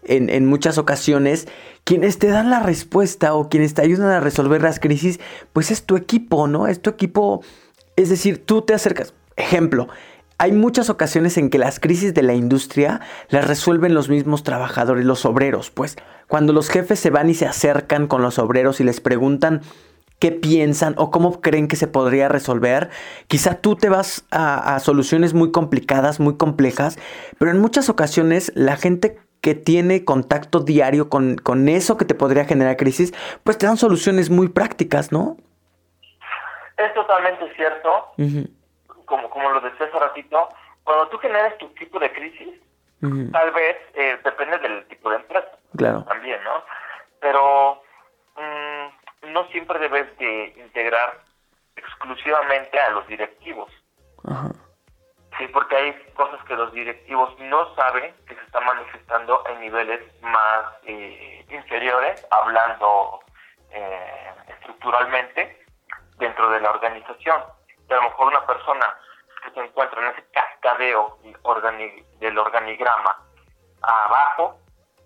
En, 0.09 0.47
muchas 0.47 0.79
ocasiones, 0.79 1.49
quienes 1.85 2.19
te 2.19 2.29
dan 2.29 2.51
la 2.51 2.61
respuesta 2.61 3.35
o 3.35 3.49
quienes 3.49 3.75
te 3.75 3.83
ayudan 3.83 4.11
a 4.11 4.21
resolver 4.21 4.63
las 4.63 4.81
crisis, 4.81 5.21
pues 5.53 5.71
es 5.71 5.85
tu 5.85 5.97
equipo, 5.97 6.47
¿no? 6.47 6.69
Es 6.69 6.81
tu 6.81 6.91
equipo, 6.91 7.43
es 7.97 8.09
decir, 8.09 8.45
tú 8.45 8.63
te 8.63 8.75
acercas. 8.75 9.15
Ejemplo, 9.37 9.89
hay 10.39 10.53
muchas 10.53 10.91
ocasiones 10.91 11.39
en 11.39 11.51
que 11.51 11.59
las 11.59 11.81
crisis 11.81 12.15
de 12.15 12.23
la 12.23 12.35
industria 12.35 13.01
las 13.29 13.47
resuelven 13.47 13.95
los 13.95 14.09
mismos 14.09 14.43
trabajadores, 14.43 15.05
los 15.05 15.25
obreros, 15.25 15.71
pues 15.71 15.97
cuando 16.29 16.53
los 16.53 16.69
jefes 16.69 17.01
se 17.01 17.11
van 17.11 17.31
y 17.31 17.35
se 17.35 17.47
acercan 17.47 18.07
con 18.07 18.23
los 18.23 18.39
obreros 18.39 18.81
y 18.81 18.85
les 18.85 19.01
preguntan 19.01 19.63
qué 20.19 20.33
piensan 20.33 20.95
o 20.97 21.11
cómo 21.11 21.41
creen 21.41 21.69
que 21.69 21.77
se 21.77 21.87
podría 21.87 22.29
resolver, 22.29 22.91
quizá 23.29 23.55
tú 23.55 23.77
te 23.77 23.89
vas 23.89 24.25
a, 24.31 24.79
soluciones 24.81 25.35
muy 25.35 25.51
complicadas, 25.53 26.21
muy 26.21 26.37
complejas, 26.37 26.99
pero 27.39 27.51
en 27.51 27.61
muchas 27.61 27.89
ocasiones 27.89 28.53
la 28.55 28.77
gente 28.77 29.19
que 29.47 29.55
tiene 29.55 30.05
contacto 30.05 30.59
diario 30.59 31.09
con, 31.09 31.37
con 31.37 31.69
eso 31.69 31.97
que 31.97 32.05
te 32.05 32.17
podría 32.17 32.47
generar 32.47 32.77
crisis, 32.77 33.15
pues 33.45 33.57
te 33.57 33.65
dan 33.65 33.77
soluciones 33.77 34.29
muy 34.29 34.49
prácticas, 34.49 35.13
¿no? 35.13 35.37
Es 36.77 36.93
totalmente 36.95 37.55
cierto 37.55 38.11
como, 39.05 39.31
como 39.31 39.51
lo 39.51 39.61
decía 39.61 39.87
hace 39.87 39.99
ratito, 40.01 40.49
cuando 40.83 41.07
tú 41.11 41.19
generas 41.19 41.57
tu 41.59 41.69
tipo 41.75 42.01
de 42.01 42.13
crisis, 42.13 42.55
tal 43.31 43.53
vez 43.53 43.77
eh, 43.95 44.19
depende 44.25 44.59
del 44.59 44.85
tipo 44.89 45.11
de 45.11 45.17
empresa. 45.19 45.53
Claro. 45.77 46.03
También, 46.09 46.43
¿no? 46.43 46.65
Pero 47.21 47.83
mm, 48.35 49.33
no 49.33 49.47
siempre 49.53 49.79
debes 49.79 50.09
de 50.19 50.55
integrar 50.59 51.21
exclusivamente 51.77 52.81
a 52.81 52.91
los 52.91 53.07
directivos. 53.07 53.71
Sí, 55.39 55.47
porque 55.49 55.77
hay 55.77 55.93
cosas 56.15 56.43
que 56.45 56.57
los 56.57 56.73
directivos 56.73 57.39
no 57.39 57.75
saben 57.75 58.15
que 58.27 58.35
se 58.35 58.41
están 58.41 58.65
manifestando 58.65 59.45
en 59.49 59.61
niveles 59.61 60.01
más 60.23 60.73
eh, 60.85 61.45
inferiores, 61.51 62.27
hablando 62.31 63.21
eh, 63.71 64.33
estructuralmente 64.49 65.63
dentro 66.17 66.49
de 66.51 66.61
la 66.61 66.71
organización. 66.71 67.43
A 67.91 67.95
lo 67.95 68.03
mejor 68.03 68.29
una 68.29 68.47
persona 68.47 68.97
que 69.45 69.51
se 69.51 69.61
encuentra 69.61 70.01
en 70.01 70.13
ese 70.13 70.25
cascadeo 70.31 71.19
del 72.19 72.39
organigrama 72.39 73.23
abajo 73.83 74.59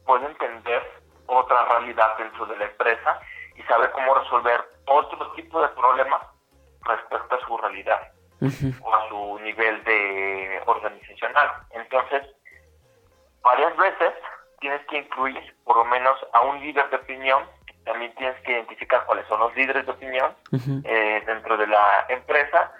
puede 0.06 0.26
entender 0.26 1.02
otra 1.26 1.64
realidad 1.64 2.16
dentro 2.18 2.46
de 2.46 2.56
la 2.56 2.66
empresa 2.66 3.20
y 3.56 3.62
saber 3.64 3.90
cómo 3.90 4.14
resolver 4.14 4.64
otro 4.86 5.32
tipo 5.32 5.60
de 5.60 5.68
problemas 5.70 6.22
respecto 6.84 7.34
a 7.34 7.46
su 7.46 7.56
realidad 7.58 8.12
o 8.40 8.94
a 8.94 9.08
su 9.08 9.38
nivel 9.40 9.82
de 9.84 10.62
organizacional. 10.66 11.50
Entonces, 11.70 12.22
varias 13.42 13.76
veces 13.76 14.12
tienes 14.60 14.84
que 14.86 14.98
incluir 14.98 15.56
por 15.64 15.76
lo 15.76 15.84
menos 15.84 16.16
a 16.32 16.40
un 16.42 16.60
líder 16.60 16.88
de 16.90 16.96
opinión 16.96 17.44
también 17.84 18.14
tienes 18.14 18.40
que 18.42 18.52
identificar 18.52 19.04
cuáles 19.06 19.26
son 19.26 19.40
los 19.40 19.54
líderes 19.56 19.86
de 19.86 19.92
opinión 19.92 20.34
eh, 20.84 21.22
dentro 21.26 21.56
de 21.56 21.66
la 21.66 22.06
empresa 22.08 22.72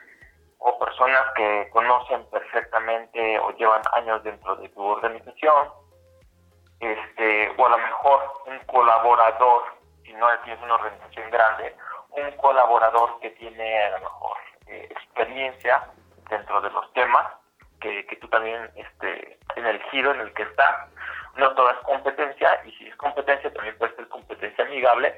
o 0.58 0.78
personas 0.78 1.22
que 1.34 1.68
conocen 1.72 2.24
perfectamente 2.30 3.38
o 3.38 3.50
llevan 3.56 3.82
años 3.94 4.22
dentro 4.22 4.56
de 4.56 4.68
tu 4.68 4.82
organización, 4.82 5.70
este, 6.80 7.50
o 7.56 7.66
a 7.66 7.70
lo 7.70 7.78
mejor 7.78 8.20
un 8.46 8.58
colaborador, 8.66 9.62
si 10.04 10.12
no 10.12 10.26
tienes 10.44 10.62
una 10.62 10.74
organización 10.74 11.30
grande, 11.30 11.74
un 12.10 12.30
colaborador 12.36 13.18
que 13.20 13.30
tiene 13.30 13.84
a 13.84 13.90
lo 13.92 14.00
mejor 14.00 14.36
eh, 14.70 14.88
experiencia 14.90 15.84
dentro 16.28 16.60
de 16.60 16.70
los 16.70 16.92
temas, 16.92 17.26
que, 17.80 18.06
que 18.06 18.16
tú 18.16 18.28
también 18.28 18.70
este, 18.76 19.38
en 19.56 19.66
el 19.66 19.82
giro 19.90 20.12
en 20.14 20.20
el 20.20 20.32
que 20.34 20.42
está, 20.42 20.88
no 21.36 21.52
todo 21.54 21.70
es 21.70 21.78
competencia, 21.78 22.60
y 22.64 22.72
si 22.72 22.86
es 22.88 22.96
competencia 22.96 23.52
también 23.52 23.76
puede 23.78 23.94
ser 23.96 24.08
competencia 24.08 24.64
amigable, 24.64 25.14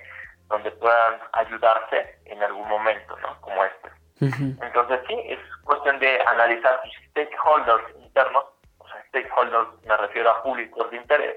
donde 0.49 0.71
puedan 0.73 1.21
ayudarse 1.33 2.19
en 2.27 2.43
algún 2.43 2.69
momento, 2.69 3.17
¿no? 3.19 3.41
Como 3.41 3.65
este. 3.65 3.91
Entonces 4.21 5.01
sí, 5.09 5.17
es 5.27 5.39
cuestión 5.65 5.99
de 5.99 6.21
analizar 6.27 6.81
sus 6.85 6.95
stakeholders 7.11 7.85
internos, 7.99 8.45
o 8.79 8.87
sea, 8.87 9.05
stakeholders 9.09 9.69
me 9.85 9.97
refiero 9.97 10.31
a 10.31 10.43
públicos 10.43 10.91
de 10.91 10.97
interés, 10.97 11.37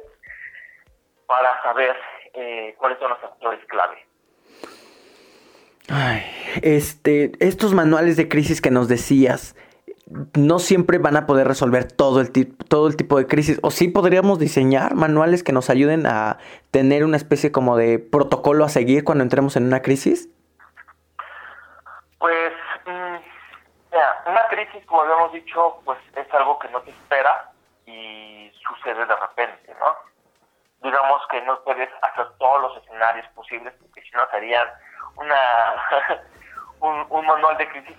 para 1.25 1.61
saber 1.63 1.99
eh, 2.33 2.75
cuáles 2.77 2.99
son 2.99 3.09
los 3.09 3.23
actores 3.23 3.65
clave. 3.65 4.05
Ay, 5.89 6.23
este, 6.61 7.31
estos 7.39 7.73
manuales 7.73 8.17
de 8.17 8.27
crisis 8.27 8.61
que 8.61 8.71
nos 8.71 8.87
decías, 8.87 9.55
no 10.35 10.59
siempre 10.59 10.97
van 10.97 11.17
a 11.17 11.25
poder 11.25 11.47
resolver 11.47 11.91
todo 11.91 12.21
el, 12.21 12.31
todo 12.67 12.87
el 12.87 12.95
tipo 12.95 13.17
de 13.17 13.27
crisis. 13.27 13.59
O 13.63 13.71
sí 13.71 13.87
podríamos 13.87 14.39
diseñar 14.39 14.95
manuales 14.95 15.43
que 15.43 15.51
nos 15.51 15.69
ayuden 15.69 16.05
a 16.05 16.37
tener 16.71 17.03
una 17.03 17.17
especie 17.17 17.51
como 17.51 17.77
de 17.77 17.99
protocolo 17.99 18.65
a 18.65 18.69
seguir 18.69 19.03
cuando 19.03 19.23
entremos 19.23 19.55
en 19.55 19.65
una 19.65 19.81
crisis. 19.81 20.29
Pues, 22.19 22.53
mm, 22.85 24.29
una 24.29 24.47
crisis, 24.49 24.85
como 24.85 25.01
habíamos 25.01 25.33
dicho, 25.33 25.81
pues 25.85 25.99
es 26.15 26.33
algo 26.33 26.59
que 26.59 26.69
no 26.69 26.81
te 26.81 26.91
espera 26.91 27.51
y 27.85 28.51
sucede 28.67 29.05
de 29.05 29.15
repente, 29.15 29.75
¿no? 29.79 29.95
Digamos 30.83 31.21
que 31.31 31.41
no 31.41 31.59
puedes 31.63 31.89
hacer 32.01 32.27
todos 32.37 32.61
los 32.61 32.83
escenarios 32.83 33.27
posibles 33.33 33.73
porque 33.81 34.01
si 34.01 34.11
no 34.11 34.21
serían 34.31 34.67
una 35.17 35.37
un, 36.79 37.05
un 37.09 37.25
manual 37.25 37.57
de 37.57 37.67
crisis 37.69 37.95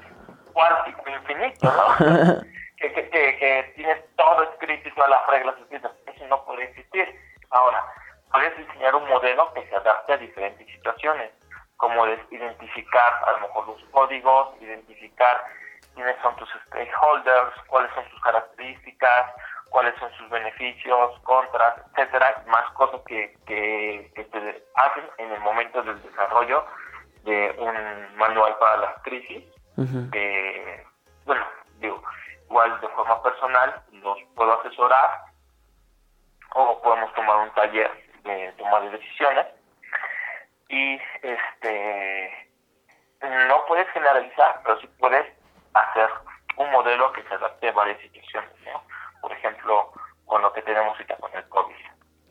cuántico 0.52 1.10
infinito, 1.10 1.70
¿no? 1.70 2.40
que, 2.78 2.92
que, 2.92 3.10
que, 3.10 3.72
tienes 3.74 3.98
todo 4.16 4.42
escrito 4.44 4.88
y 4.88 4.92
todas 4.92 5.10
las 5.10 5.26
reglas 5.26 5.54
escritas. 5.60 5.92
Eso 6.06 6.26
no 6.28 6.44
puede 6.44 6.64
existir. 6.64 7.14
Ahora, 7.50 7.84
puedes 8.32 8.56
diseñar 8.56 8.94
un 8.94 9.08
modelo 9.08 9.52
que 9.54 9.66
se 9.68 9.76
adapte 9.76 10.14
a 10.14 10.18
diferentes 10.18 10.66
situaciones, 10.66 11.30
como 11.76 12.06
identificar 12.06 13.22
a 13.26 13.32
lo 13.32 13.40
mejor 13.40 13.68
los 13.68 13.84
códigos, 13.90 14.48
identificar 14.60 15.44
quiénes 15.94 16.16
son 16.22 16.34
tus 16.36 16.48
stakeholders, 16.66 17.54
cuáles 17.68 17.92
son 17.94 18.08
sus 18.10 18.20
características, 18.22 19.32
cuáles 19.70 19.94
son 19.98 20.10
sus 20.14 20.28
beneficios, 20.30 21.18
contras, 21.20 21.74
etcétera, 21.92 22.42
más 22.46 22.70
cosas 22.72 23.00
que, 23.06 23.36
que, 23.46 24.10
que 24.14 24.24
te 24.24 24.64
hacen 24.74 25.04
en 25.18 25.32
el 25.32 25.40
momento 25.40 25.82
del 25.82 26.00
desarrollo 26.02 26.64
de 27.26 27.54
un 27.58 28.16
manual 28.16 28.56
para 28.58 28.78
las 28.78 29.02
crisis 29.02 29.44
bueno, 31.26 31.44
digo, 31.80 32.02
igual 32.48 32.80
de 32.80 32.88
forma 32.88 33.22
personal 33.22 33.82
los 33.92 34.18
puedo 34.34 34.60
asesorar 34.60 35.24
o 36.54 36.80
podemos 36.80 37.12
tomar 37.14 37.36
un 37.38 37.50
taller 37.54 37.90
de 38.24 38.52
toma 38.56 38.80
de 38.80 38.90
decisiones 38.90 39.46
y 40.68 40.98
este 41.22 42.48
no 43.48 43.66
puedes 43.66 43.88
generalizar, 43.90 44.60
pero 44.64 44.80
sí 44.80 44.86
puedes 44.98 45.26
hacer 45.74 46.10
un 46.56 46.70
modelo 46.70 47.12
que 47.12 47.22
se 47.24 47.34
adapte 47.34 47.68
a 47.68 47.72
varias 47.72 48.00
situaciones, 48.00 48.50
¿no? 48.64 48.82
Por 49.20 49.32
ejemplo, 49.32 49.92
con 50.24 50.42
lo 50.42 50.52
que 50.52 50.62
tenemos 50.62 50.92
ahorita 50.92 51.16
con 51.16 51.34
el 51.34 51.46
COVID. 51.48 51.74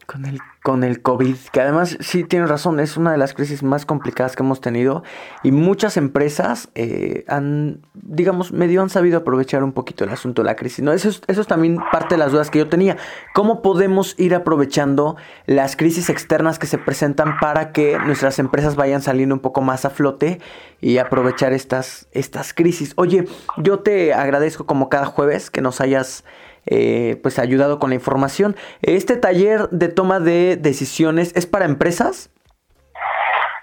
Con 0.05 0.25
el, 0.25 0.39
con 0.61 0.83
el 0.83 1.01
COVID, 1.01 1.35
que 1.51 1.61
además 1.61 1.97
sí 1.99 2.23
tiene 2.23 2.45
razón, 2.45 2.79
es 2.79 2.95
una 2.95 3.11
de 3.11 3.17
las 3.17 3.33
crisis 3.33 3.63
más 3.63 3.87
complicadas 3.87 4.35
que 4.35 4.43
hemos 4.43 4.61
tenido 4.61 5.03
y 5.41 5.51
muchas 5.51 5.97
empresas 5.97 6.69
eh, 6.75 7.25
han, 7.27 7.81
digamos, 7.93 8.51
medio 8.51 8.83
han 8.83 8.89
sabido 8.89 9.17
aprovechar 9.17 9.63
un 9.63 9.73
poquito 9.73 10.03
el 10.03 10.11
asunto 10.11 10.43
de 10.43 10.45
la 10.45 10.55
crisis. 10.55 10.83
¿no? 10.83 10.93
Eso, 10.93 11.09
es, 11.09 11.21
eso 11.27 11.41
es 11.41 11.47
también 11.47 11.79
parte 11.91 12.15
de 12.15 12.19
las 12.19 12.31
dudas 12.31 12.51
que 12.51 12.59
yo 12.59 12.69
tenía. 12.69 12.97
¿Cómo 13.33 13.63
podemos 13.63 14.13
ir 14.19 14.35
aprovechando 14.35 15.15
las 15.47 15.75
crisis 15.75 16.09
externas 16.09 16.59
que 16.59 16.67
se 16.67 16.77
presentan 16.77 17.39
para 17.39 17.71
que 17.71 17.97
nuestras 17.99 18.37
empresas 18.37 18.75
vayan 18.75 19.01
saliendo 19.01 19.33
un 19.33 19.41
poco 19.41 19.61
más 19.61 19.85
a 19.85 19.89
flote 19.89 20.39
y 20.81 20.99
aprovechar 20.99 21.51
estas, 21.51 22.07
estas 22.11 22.53
crisis? 22.53 22.93
Oye, 22.95 23.25
yo 23.57 23.79
te 23.79 24.13
agradezco 24.13 24.65
como 24.65 24.89
cada 24.89 25.05
jueves 25.07 25.49
que 25.49 25.61
nos 25.61 25.81
hayas 25.81 26.23
eh, 26.67 27.19
pues 27.21 27.39
ayudado 27.39 27.79
con 27.79 27.89
la 27.89 27.95
información. 27.95 28.55
¿Este 28.81 29.17
taller 29.17 29.69
de 29.69 29.89
toma 29.89 30.19
de 30.19 30.57
decisiones 30.57 31.35
es 31.35 31.45
para 31.45 31.65
empresas? 31.65 32.31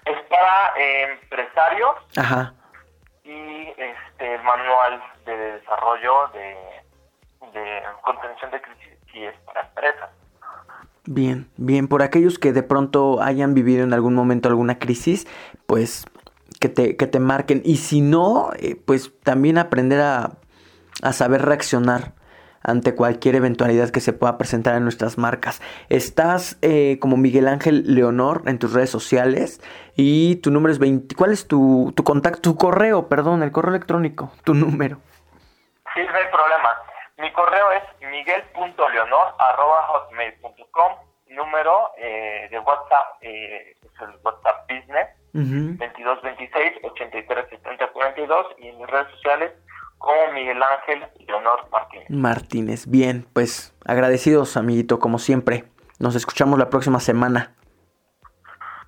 Es 0.05 0.19
para 0.29 0.73
empresarios. 1.13 1.95
Ajá. 2.17 2.55
Y 3.25 3.69
este 3.69 4.35
el 4.35 4.43
manual 4.43 5.03
de 5.27 5.37
desarrollo 5.37 6.29
de, 6.33 6.57
contención 8.03 8.51
de 8.51 8.61
crisis 8.61 8.99
y 9.15 9.25
es 9.25 9.35
para 9.45 9.63
empresas. 9.63 10.11
Bien, 11.05 11.51
bien, 11.57 11.89
por 11.89 12.03
aquellos 12.03 12.39
que 12.39 12.53
de 12.53 12.63
pronto 12.63 13.21
hayan 13.21 13.55
vivido 13.55 13.83
en 13.83 13.93
algún 13.93 14.15
momento 14.15 14.49
alguna 14.49 14.79
crisis, 14.79 15.27
pues 15.67 16.07
que 16.61 16.69
te, 16.69 16.97
que 16.97 17.07
te 17.07 17.19
marquen. 17.19 17.61
Y 17.65 17.77
si 17.77 18.01
no, 18.01 18.51
eh, 18.59 18.77
pues 18.85 19.13
también 19.23 19.59
aprender 19.59 20.01
a, 20.01 20.31
a 21.03 21.13
saber 21.13 21.43
reaccionar 21.43 22.13
ante 22.63 22.95
cualquier 22.95 23.35
eventualidad 23.37 23.91
que 23.91 24.01
se 24.01 24.13
pueda 24.13 24.37
presentar 24.39 24.77
en 24.77 24.85
nuestras 24.85 25.19
marcas. 25.19 25.61
Estás 25.89 26.59
eh, 26.63 26.99
como 27.01 27.17
Miguel 27.17 27.49
Ángel 27.49 27.95
Leonor 27.95 28.43
en 28.47 28.59
tus 28.59 28.73
redes 28.73 28.91
sociales 28.91 29.61
y 29.97 30.37
tu 30.37 30.51
número 30.51 30.73
es 30.73 30.79
20. 30.79 31.15
¿Cuál 31.15 31.33
es 31.33 31.47
tu, 31.47 31.93
tu 31.97 32.05
contacto, 32.05 32.41
tu 32.41 32.57
correo, 32.57 33.09
perdón, 33.09 33.43
el 33.43 33.53
correo 33.53 33.71
electrónico, 33.71 34.33
tu 34.45 34.55
número? 34.55 34.99
Sí, 35.95 36.01
no 36.01 36.17
hay 36.17 36.27
problema. 36.31 36.71
Mi 37.19 37.31
correo 37.33 37.71
es 37.73 37.83
miguel.leonor.com. 38.11 40.93
Número 41.29 41.91
eh, 41.97 42.49
de 42.51 42.59
WhatsApp 42.59 43.17
eh, 43.23 43.77
es 43.83 44.01
el 44.01 44.11
WhatsApp 44.23 44.69
Business. 44.69 45.09
2226 45.33 46.81
83 46.83 47.47
70 47.49 47.93
42 47.93 48.47
y 48.59 48.69
en 48.69 48.79
mis 48.79 48.87
redes 48.87 49.09
sociales 49.13 49.53
como 50.03 50.33
Miguel 50.33 50.61
Ángel 50.63 51.07
Leonor 51.27 51.69
Martínez. 51.71 52.11
Martínez, 52.11 52.87
bien, 52.87 53.27
pues 53.33 53.75
agradecidos, 53.87 54.57
amiguito, 54.57 54.99
como 54.99 55.19
siempre. 55.19 55.65
Nos 55.99 56.17
escuchamos 56.17 56.59
la 56.59 56.69
próxima 56.69 57.01
semana. 57.01 57.55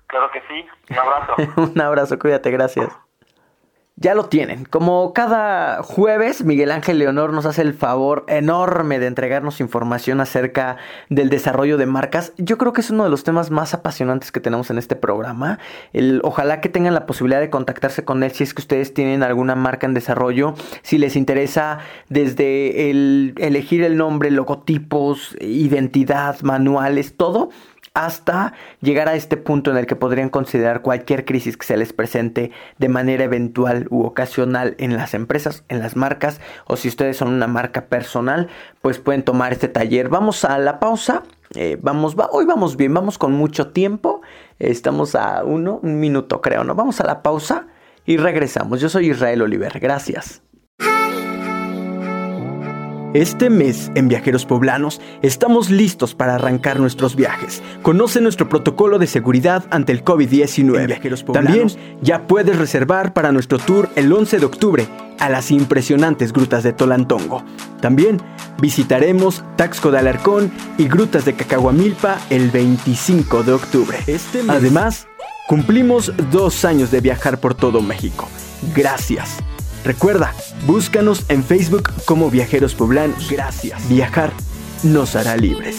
Claro 0.07 0.29
que 0.31 0.41
sí, 0.41 0.67
un 0.91 0.97
abrazo. 0.99 1.35
un 1.73 1.81
abrazo, 1.81 2.19
cuídate, 2.19 2.51
gracias. 2.51 2.99
Ya 3.97 4.13
lo 4.13 4.25
tienen. 4.25 4.65
Como 4.65 5.13
cada 5.13 5.81
jueves, 5.81 6.43
Miguel 6.43 6.71
Ángel 6.71 6.99
Leonor 6.99 7.31
nos 7.31 7.45
hace 7.45 7.61
el 7.61 7.73
favor 7.73 8.25
enorme 8.27 8.99
de 8.99 9.07
entregarnos 9.07 9.61
información 9.61 10.19
acerca 10.19 10.75
del 11.09 11.29
desarrollo 11.29 11.77
de 11.77 11.85
marcas. 11.85 12.33
Yo 12.37 12.57
creo 12.57 12.73
que 12.73 12.81
es 12.81 12.89
uno 12.89 13.05
de 13.05 13.09
los 13.09 13.23
temas 13.23 13.51
más 13.51 13.73
apasionantes 13.73 14.33
que 14.33 14.41
tenemos 14.41 14.69
en 14.69 14.79
este 14.79 14.97
programa. 14.97 15.59
El, 15.93 16.19
ojalá 16.25 16.59
que 16.59 16.67
tengan 16.67 16.93
la 16.93 17.05
posibilidad 17.05 17.39
de 17.39 17.49
contactarse 17.49 18.03
con 18.03 18.21
él 18.23 18.31
si 18.31 18.43
es 18.43 18.53
que 18.53 18.61
ustedes 18.61 18.93
tienen 18.93 19.23
alguna 19.23 19.55
marca 19.55 19.87
en 19.87 19.93
desarrollo, 19.93 20.55
si 20.81 20.97
les 20.97 21.15
interesa 21.15 21.79
desde 22.09 22.89
el 22.89 23.33
elegir 23.37 23.81
el 23.81 23.95
nombre, 23.95 24.29
logotipos, 24.29 25.37
identidad, 25.39 26.41
manuales, 26.41 27.15
todo 27.15 27.49
hasta 27.95 28.53
llegar 28.81 29.07
a 29.07 29.15
este 29.15 29.37
punto 29.37 29.71
en 29.71 29.77
el 29.77 29.87
que 29.87 29.95
podrían 29.95 30.29
considerar 30.29 30.81
cualquier 30.81 31.25
crisis 31.25 31.57
que 31.57 31.65
se 31.65 31.77
les 31.77 31.93
presente 31.93 32.51
de 32.77 32.89
manera 32.89 33.23
eventual 33.23 33.87
u 33.89 34.03
ocasional 34.03 34.75
en 34.77 34.97
las 34.97 35.13
empresas, 35.13 35.63
en 35.69 35.79
las 35.79 35.95
marcas, 35.95 36.41
o 36.67 36.75
si 36.75 36.89
ustedes 36.89 37.17
son 37.17 37.29
una 37.29 37.47
marca 37.47 37.85
personal, 37.85 38.49
pues 38.81 38.99
pueden 38.99 39.23
tomar 39.23 39.53
este 39.53 39.69
taller. 39.69 40.09
Vamos 40.09 40.43
a 40.45 40.59
la 40.59 40.79
pausa. 40.79 41.23
Eh, 41.55 41.77
vamos, 41.81 42.15
hoy 42.31 42.45
vamos 42.45 42.75
bien, 42.75 42.93
vamos 42.93 43.17
con 43.17 43.31
mucho 43.31 43.69
tiempo. 43.69 44.21
estamos 44.59 45.15
a 45.15 45.43
uno, 45.45 45.79
un 45.81 45.99
minuto 45.99 46.41
creo, 46.41 46.65
¿no? 46.65 46.75
Vamos 46.75 46.99
a 46.99 47.05
la 47.05 47.23
pausa 47.23 47.67
y 48.05 48.17
regresamos. 48.17 48.81
Yo 48.81 48.89
soy 48.89 49.09
Israel 49.09 49.41
Oliver. 49.41 49.79
Gracias. 49.79 50.44
Este 53.15 53.49
mes 53.49 53.93
en 53.95 54.09
Viajeros 54.09 54.45
Poblanos 54.45 54.99
estamos 55.21 55.69
listos 55.69 56.13
para 56.13 56.35
arrancar 56.35 56.81
nuestros 56.81 57.15
viajes. 57.15 57.63
Conoce 57.81 58.19
nuestro 58.19 58.49
protocolo 58.49 58.99
de 58.99 59.07
seguridad 59.07 59.63
ante 59.69 59.93
el 59.93 60.03
COVID-19. 60.03 61.31
También 61.31 61.69
ya 62.01 62.27
puedes 62.27 62.57
reservar 62.57 63.13
para 63.13 63.31
nuestro 63.31 63.57
tour 63.57 63.87
el 63.95 64.11
11 64.11 64.39
de 64.39 64.45
octubre 64.45 64.87
a 65.17 65.29
las 65.29 65.49
impresionantes 65.51 66.33
grutas 66.33 66.63
de 66.63 66.73
Tolantongo. 66.73 67.41
También 67.79 68.21
visitaremos 68.59 69.45
Taxco 69.55 69.91
de 69.91 69.99
Alarcón 69.99 70.51
y 70.77 70.89
grutas 70.89 71.23
de 71.23 71.35
Cacahuamilpa 71.35 72.17
el 72.29 72.51
25 72.51 73.43
de 73.43 73.53
octubre. 73.53 73.97
Este 74.07 74.41
Además, 74.45 75.07
Cumplimos 75.47 76.11
dos 76.31 76.65
años 76.65 76.89
de 76.89 77.01
viajar 77.01 77.39
por 77.39 77.53
todo 77.53 77.79
México. 77.79 78.27
Gracias. 78.75 79.37
Recuerda, 79.85 80.33
búscanos 80.65 81.25
en 81.29 81.43
Facebook 81.43 81.91
como 82.05 82.31
Viajeros 82.31 82.73
Poblanos. 82.73 83.29
Gracias. 83.29 83.87
Viajar 83.87 84.31
nos 84.81 85.15
hará 85.15 85.37
libres. 85.37 85.77